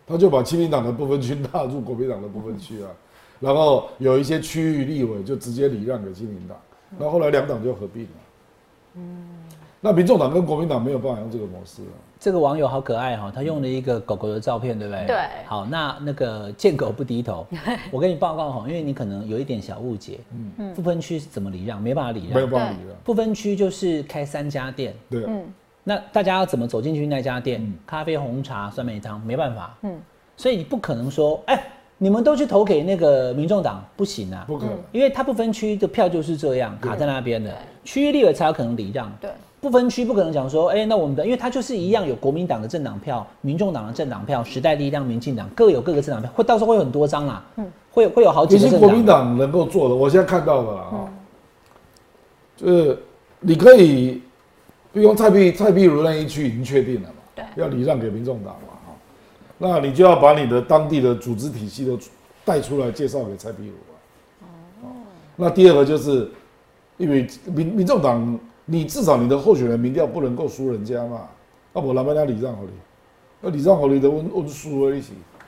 [0.07, 2.89] 他就把亲民党的部分区纳入国民党的部分区啊，
[3.41, 6.57] 然后有一些区域立委就直接礼让给亲民党，
[6.99, 8.11] 那后来两党就合并了。
[8.95, 9.27] 嗯，
[9.81, 11.97] 那民众党跟国民党没有办法用这个模式啊。
[12.18, 15.07] 这个网友好可爱哈，他用了一个狗狗的照片，对不对？
[15.07, 15.16] 对。
[15.45, 17.47] 好，那那个见狗不低头，
[17.93, 20.20] 我跟你报告哈，因为你可能有一点小误解。
[20.33, 20.74] 嗯嗯。
[20.74, 21.81] 不分区是怎么礼让？
[21.81, 22.35] 没办法礼让。
[22.35, 22.97] 没有办法礼让。
[23.05, 24.95] 不分区就是开三家店。
[25.11, 25.24] 对。
[25.27, 25.45] 嗯。
[25.89, 27.72] 那大家要怎么走进去那家店？
[27.87, 29.72] 咖啡、红茶、酸梅汤，没办法。
[29.82, 30.01] 嗯。
[30.37, 31.62] 所以你不可能说，哎，
[31.97, 34.45] 你们都去投给那个民众党，不行啊。
[34.49, 34.76] 不可能。
[34.91, 39.09] 因为他不分区的票就是这样卡在那边的，区域立委才有可能礼让。
[39.20, 39.30] 对。
[39.59, 48.62] 不分区不可能讲说，哎，那我们的，因为他就是一样有国民党的政党票、民众党的政党票、时代力量、民进党各有各个政党票，会到时候会有很多张啦，嗯，会会有好几个。
[48.62, 51.09] 其实国民党能够做的，我现在看到了哈，
[52.57, 52.99] 就是
[53.41, 54.22] 你可以，
[54.97, 58.94] 比如蔡壁蔡壁如那一区已经确定了嘛，对，要礼让给民众党嘛，哈，
[59.59, 61.99] 那你就要把你的当地的组织体系都
[62.47, 63.74] 带出来介绍给蔡壁如
[64.40, 64.49] 啊，
[64.82, 64.86] 哦，
[65.36, 66.30] 那第二个就是
[66.97, 68.40] 因为民民众党。
[68.68, 71.28] 你至少你的候选人民调不能够输人家嘛？
[71.72, 72.70] 那我哪边要礼让好你？
[73.40, 75.03] 那礼让好你的温温输而已，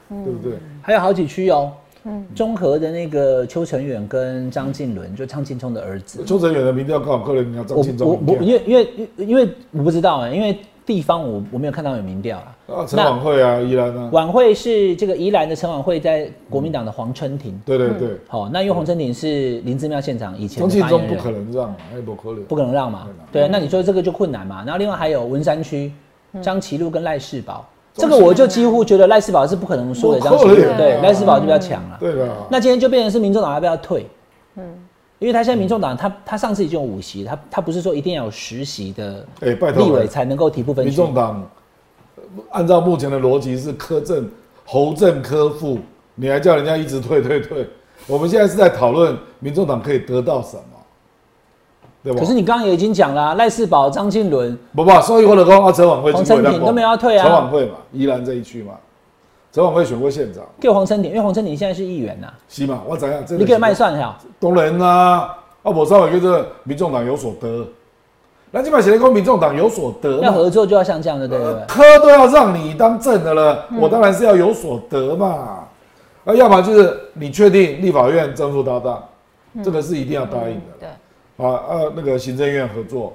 [0.09, 0.57] 对不对？
[0.81, 1.73] 还有好几区哦，
[2.05, 6.25] 嗯，中和的那个邱成远跟张晋伦，就张庆聪的儿子。
[6.25, 8.09] 邱成远的民调刚好可能要张庆聪。
[8.27, 10.59] 我我因为因为因为我不知道啊，因为。
[10.89, 12.57] 地方我我没有看到有民调啊。
[12.77, 14.09] 啊，陈晚会啊，宜兰啊。
[14.11, 17.61] 晚会是这个宜兰的陈晚会，在国民党的黄春庭。
[17.67, 18.17] 对对对。
[18.27, 20.61] 好，那因为黄春庭是林志庙现场以前。
[20.61, 22.43] 张庆忠不可能让，哎，不可能。
[22.45, 23.07] 不可能让嘛？
[23.31, 24.65] 对，那你说这个就困难嘛？
[24.65, 25.93] 然后另外还有文山区
[26.41, 27.69] 张其禄跟赖世宝，
[27.99, 30.21] 这个我就几乎觉得赖世宝是不可能输的。
[30.21, 31.97] 张其禄对赖世宝就比较强了。
[31.99, 32.29] 对的。
[32.51, 34.07] 那今天就变成是民众党要不要退？
[34.57, 34.65] 嗯。
[35.19, 40.95] 因为他现在民众党，他他上次已经有五席，他他不是说一定要有十席的哎，拜托立委才能够提部分民。
[40.95, 41.45] 众党
[42.15, 44.31] 呃按照目前的逻辑是柯政、
[44.65, 45.79] 侯政科副，
[46.15, 47.69] 你还叫人家一直退退退？
[48.07, 50.63] 我们现在是在讨论民众党可以得到什么，
[52.09, 52.21] 对吧？
[52.21, 58.73] 可是你刚刚也已经讲了啊、赖世宝、张庆伦，不不，所以我的讲啊，陈婉慧黄经过两琛挺都没有要退啊陈婉慧嘛，宜兰这一区嘛，
[59.53, 62.81] 陈婉慧选过县长，给黄琛挺，因为黄琛挺现在是议员呐、是嘛？
[62.89, 63.23] 我怎样？
[63.29, 64.19] 你给卖算哈？
[64.41, 67.67] 当然啦、啊，我稍微跟这民众党有所得，
[68.51, 71.67] 那基本上写跟民众党有所得要，合作就要像这样的，对不对？
[71.67, 75.27] 科都要让你当正的了，我当然是要有所得嘛。
[76.25, 79.03] 啊，要么就是你确定立法院正副搭档，
[79.63, 80.63] 这个是一定要答应的。
[80.81, 80.89] 对，
[81.39, 83.13] 啊啊，那个行政院合作，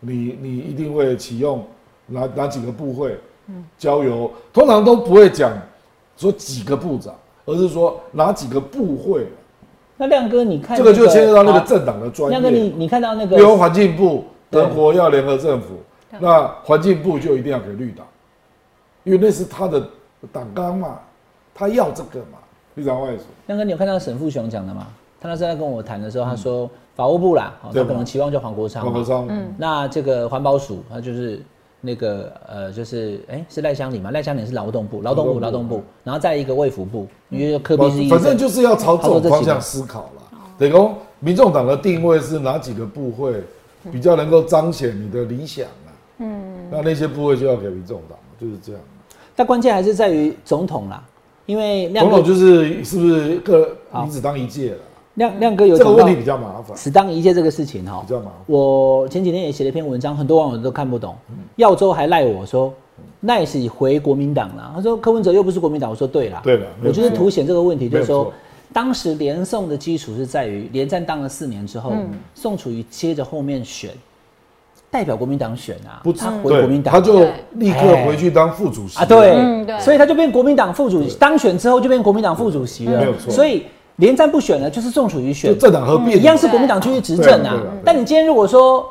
[0.00, 1.64] 你你一定会启用
[2.06, 5.52] 哪哪几个部会，嗯交由通常都不会讲
[6.16, 7.14] 说几个部长，
[7.46, 9.26] 而是说哪几个部会，
[9.96, 12.74] 那亮哥，你看、这个就牵涉到那个政党的专业亮哥，你业。
[12.76, 15.76] 你看到那个比如环境部，对德国要联合政府，
[16.18, 18.04] 那环境部就一定要给绿党，
[19.04, 19.88] 因为那是他的
[20.32, 20.98] 党纲嘛，
[21.54, 22.38] 他要这个嘛，
[22.74, 23.22] 绿党外属。
[23.46, 24.88] 亮哥，你有看到沈富雄讲的吗？
[25.20, 28.90] 他那时候在跟我谈的时候，他说法务部啦，他可能期望叫黄国昌嘛。
[28.90, 29.28] 黄国昌，
[29.58, 31.42] 那这个环保署，他就是
[31.80, 34.10] 那个呃，就是哎、是赖香里嘛？
[34.10, 40.22] 赖香里是劳动部，劳动部，劳劳动部，然后再一个卫福部，因为科比是医反正就是要朝这种方向思考了。
[40.56, 43.42] 等于说，民众党的定位是哪几个部会
[43.90, 45.90] 比较能够彰显你的理想啊？
[46.18, 48.80] 嗯，那那些部会就要给民众党，就是这样。
[49.34, 51.02] 但关键还是在于总统啦，
[51.44, 54.78] 因为总统就是是不是个好你只当一届了？
[55.14, 58.32] 亮亮哥有这个问题比较麻烦，只当一切这个事情哈比，较麻烦。
[58.46, 61.14] 我前几天也写了一篇文章，很多网友都看不懂。
[61.56, 62.72] 耀州还赖我说，
[63.20, 64.72] 赖是回国民党了。
[64.74, 65.88] 他说柯文哲又不是国民党。
[65.88, 67.16] 我说对了，对了我就是错。
[67.16, 68.32] 凸显这个问题，就是说
[68.72, 71.92] 当时连宋的基础是在于连战当了四年之后，
[72.34, 73.90] 宋楚瑜接着后面选，
[74.90, 77.20] 代表国民党选啊，不他回国民党，他就
[77.52, 79.78] 立刻回去当副主席啊，对，嗯对。
[79.78, 83.32] 所以他就变国民党副主席，当选之后就变国民党副主席了，没有错。
[83.32, 83.64] 所以
[83.96, 85.52] 连战不选呢，就是宋楚瑜选。
[85.52, 87.60] 就，政党合并一样是国民党继续执政啊。
[87.84, 88.88] 但你今天如果说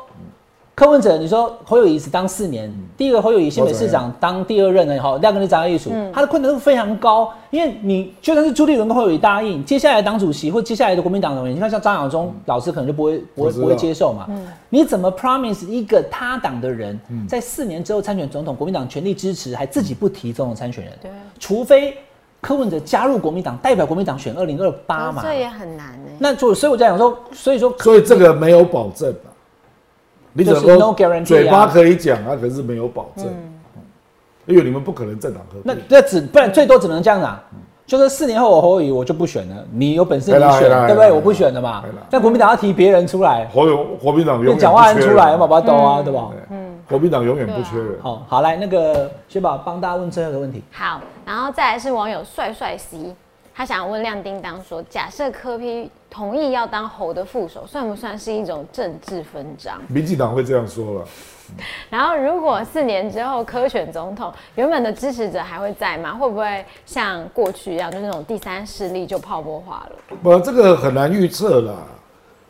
[0.76, 14.26] 柯文哲，你说侯友谊只当四年，第一个侯友谊新北市长当第二任的哈，亮哥你长艺术，他的困难度非常高，因为你就算是朱立伦跟侯友谊答应，接下来党主席或接下来的国民党的人，你看像张亚中老师可能就不会不会不会接受嘛。
[14.68, 16.98] 你怎么 promise 一个他党的人
[17.28, 20.92] 在四年之后参选总统，国民党全力支持，还自己不提总统参选人？
[21.00, 21.96] 对，除非
[22.44, 25.22] 柯文哲加入国民党，代表国民党选二零二八嘛。
[25.22, 26.10] 这也很难呢。
[26.18, 29.32] 那就所以我在讲说，所以说所以这个没有保证啊。
[30.34, 33.24] 你只能就是 no guarantee 啊嘴巴可以讲啊，可是没有保证，
[34.44, 35.84] 因为你们不可能政党合那并。
[35.88, 37.42] 那只不然最多只能这样啦、
[37.86, 41.10] 就是四年后我侯友宜我就不选了，你有本事你选对不对？
[41.10, 41.82] 我不选了嘛。
[42.10, 46.28] 但国民党要提别人出来，国有国民党永远那蒋万安出来，人宝宝兜啊，对吧？
[46.48, 46.58] 对
[46.88, 48.00] 国民党永远不缺人。
[48.02, 53.14] 好，好来那个薛宝帮大家问最后一个问题，好，然后再来是网友帅帅 C，
[53.54, 59.80] 他想问亮叮当说，假设柯批同意要当侯的副手，算不算是一种政治分赃？
[59.88, 61.08] 民进党会这样说了，
[61.90, 66.14] 然后如果四年之后柯选总统，原本的支持者还会在吗？
[66.14, 70.16] 会不会像过去一样，就是那种第三势力就泡沫化了？
[70.22, 71.74] 不，这个很难预测啦。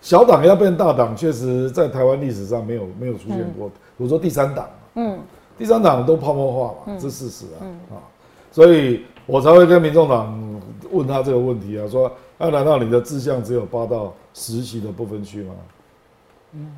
[0.01, 3.71] 小党要变大党，确实在台湾历史上没有没有出现过。
[3.97, 5.19] 我说第三党，嗯，
[5.57, 7.97] 第三党都泡沫化嘛，这事实啊啊，
[8.51, 15.55] 所以我才会跟民众党问他这个问题啊，说那，难道你的志向只有八到十席的部分区吗？
[16.53, 16.73] 嗯，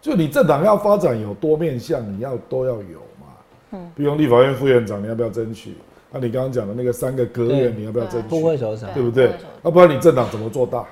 [0.00, 3.26] 就你政党要发展有多面向，你要都要有嘛。
[3.72, 5.74] 嗯，比如立法院副院长，你要不要争取？
[6.12, 8.28] 那、你刚刚讲的那个三个阁员，你要不要争取？
[8.28, 9.32] 不会首长对不对？
[9.62, 10.84] 要不然你政党怎么做大？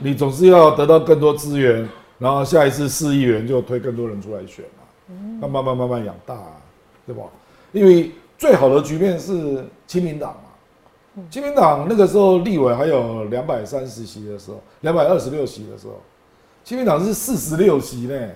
[0.00, 1.88] 你总是要得到更多资源，
[2.18, 6.56] 然后下一次市议员就推更多人出来选嘛，那慢慢慢慢养大、啊，
[7.06, 7.22] 对吧？
[7.72, 16.00] 因为最好的局面是亲民党嘛，亲民党那个时候立委还有两百三十席的时候，两百二十六席的时候，
[16.64, 18.28] 亲民党是四十六席呢，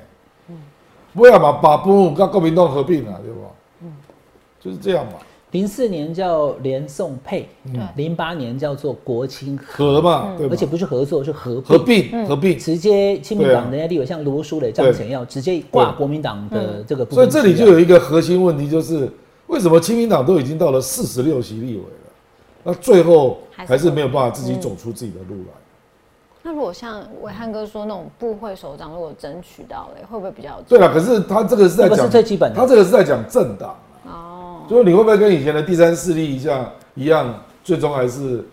[1.12, 3.50] 不要嘛把不跟国民党合并了、对吧？
[4.60, 5.14] 就是这样嘛，
[5.52, 7.80] 零四年叫连宋配，对。
[7.96, 12.26] 零八年叫做国清合，嘛，而且不是合作，是合合并。
[12.26, 17.14] 合并，直接亲民党的那些立委，像罗淑蕾、张显耀，直接挂国民党的这个部。
[17.14, 19.08] 所以这里就有一个核心问题，就是
[19.46, 22.10] 为什么亲民党都已经到了四十六席立委了，
[22.64, 25.52] 那最后还是没有办法自己走出自己的路来？
[26.42, 32.58] 那如果像伟汉哥说那种部会首长，如果争取到了，会不会比较有对了，可是他这个是在讲最基本的？
[32.58, 33.76] 他这个是在讲政党，
[34.62, 38.44] 哦，就是你会不会跟以前的第三势力一样一样，最终还是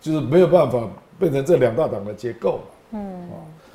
[0.00, 0.88] 就是没有办法
[1.18, 2.60] 变成这两大党的结构？
[2.92, 3.28] 嗯，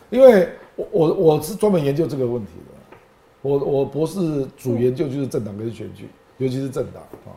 [0.09, 2.97] 因为我我我是专门研究这个问题的，
[3.41, 6.07] 我我博士主研究就是政党跟选举，
[6.37, 7.35] 尤其是政党啊。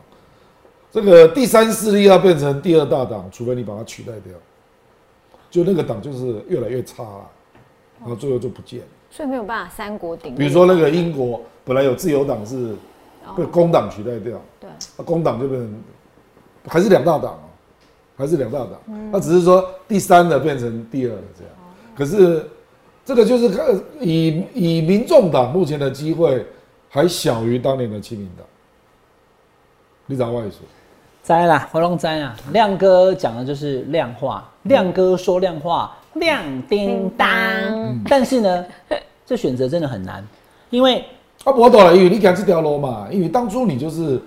[0.91, 4.33] 这个第三势力要变成第二大党，除非你把它取代掉，
[5.51, 7.29] 就那个党就是越来越差了，
[7.99, 8.85] 然后最后就不见了。
[9.11, 10.37] 所以没有办法三国鼎立。
[10.37, 12.73] 比如说那个英国本来有自由党是
[13.35, 15.83] 被工党取代掉，对，那工党就变成
[16.67, 17.49] 还是两大党哦，
[18.17, 18.79] 还是两大党，
[19.11, 21.53] 那只是说第三的变成第二的这样。
[21.95, 22.49] 可是
[23.05, 23.65] 这个就是看
[23.99, 26.45] 以以民众党目前的机会
[26.89, 28.45] 还小于当年的亲民党，
[30.05, 30.59] 你找外说。
[31.23, 32.35] 摘啦，回龙摘啊。
[32.51, 37.27] 亮哥讲的就是量化，亮哥说量化，亮叮当。
[38.07, 38.65] 但是呢，
[39.25, 40.23] 这选择真的很难，
[40.69, 41.03] 因为
[41.45, 44.19] 啊，我懂了，因为你讲这条路嘛，因为当初你就是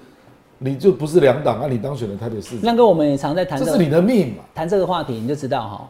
[0.58, 4.44] 你就不是两党啊，你当选了台北市长，亮哥我们也常在谈这是你的命嘛。
[4.54, 5.88] 谈这个话题，你就知道哈，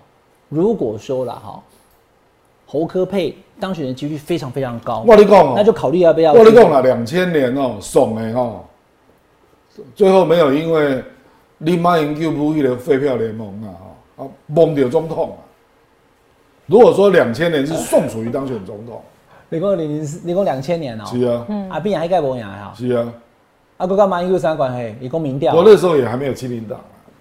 [0.48, 1.62] 如果说了哈，
[2.66, 6.32] 侯科佩当选的几率非常非常高，我跟你讲哦，那就考虑要不要。
[6.32, 8.64] 我跟你讲了，两千年哦，爽的哈，
[9.94, 11.04] 最后没有因为
[11.58, 13.68] 你马英九不去的废票联盟啊，
[14.16, 15.36] 哈啊，蒙掉总统啊。
[16.64, 19.02] 如果说两千年是宋楚瑜当选总统，
[19.50, 23.12] 你讲零零四，你讲两千年哦，是啊，阿扁还盖无赢哈，是啊，
[23.78, 24.94] 阿哥干嘛英九三关系？
[25.00, 26.78] 一共民调，我那时候也还没有亲民党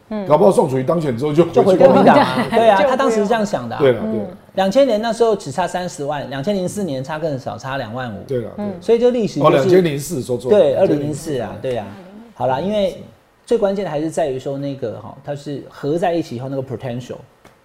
[0.10, 2.18] 嗯，搞不好宋楚瑜当选之后就就回国民党。
[2.18, 8.74] 啊，对啊， 他当时是这样想的，对了对了，两千年那时候只差三十万，两千零四年差更少，差两万五，对了，嗯。
[8.82, 11.86] 所以就历史哦，两千零四说错，对，二零零四啊，对啊，
[12.34, 13.02] 好了，因为
[13.46, 17.16] 最关键的还是在于说那个哈，它是合在一起以后那个 potential。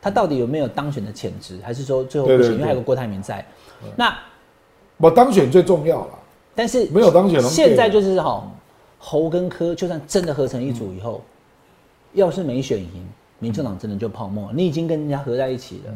[0.04, 2.54] 他到底有没有当选的潜质，还是说最后不行？
[2.54, 3.44] 因为还有个郭台铭在。
[3.94, 4.12] 那
[5.02, 6.10] 我当选最重要了，
[6.54, 7.42] 但是没有当选。
[7.42, 8.48] 现在就是哈，
[8.98, 11.20] 侯跟柯就算真的合成一组以后，
[12.12, 13.04] 要是没选赢，
[13.40, 14.48] 民进党真的就泡沫。
[14.54, 15.92] 你已经跟人家合在一起了，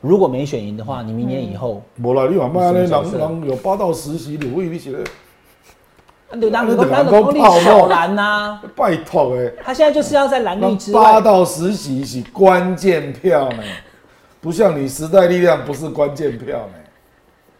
[0.00, 5.04] 如果没选赢的话，你明年以后，无啦，你往卖咧，人人有八到十席的位，你写的。
[6.40, 13.62] 对，那如果那个力小蓝呐，拜托哎，他现在就是要在蓝绿之外，八到十席是关键票呢，
[14.40, 16.74] 不像你时代力量不是关键票呢，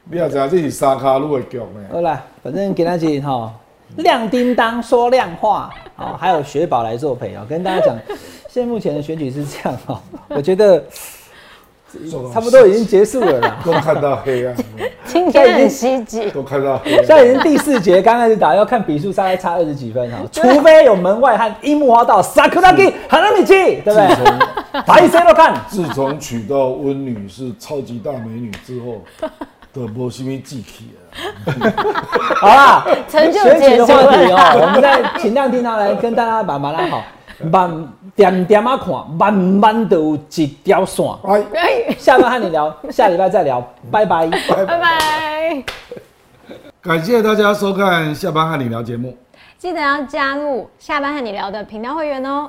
[0.09, 1.64] 你要知道这是沙卡路的局呢。
[1.92, 3.52] 好啦，反正给大家哈，
[3.96, 7.96] 亮叮当说亮话啊，还有雪宝来作陪哦，跟大家讲，
[8.48, 10.82] 现在目前的选举是这样哈，我觉得。
[12.30, 14.54] 差不多已经结束了啦， 都看到黑暗，
[15.07, 16.98] 今天很稀奇，都看到黑暗。
[16.98, 24.82] 现在已经第四节，刚开始打要看比数，大概差二十几分哈，除非有门外汉樱木花道，Sakuragi 很难米奇，对不对？
[24.84, 25.54] 白谁都看。
[25.68, 29.00] 自从娶到温女士超级大美女之后，
[29.76, 31.52] 都无什么志气了。
[32.36, 37.04] 好啦，成就解的话题哦， 我们再请亮听他来跟大家慢慢来好。
[37.52, 41.04] 慢点点啊看，慢慢都有一条线。
[41.54, 43.60] 哎，下班和你聊，下礼拜再聊，
[43.90, 45.62] 拜拜，拜拜。
[46.80, 49.14] 感谢大家收看下班和你聊节目，
[49.58, 52.48] 记得要加入下班和你聊的频道会员哦。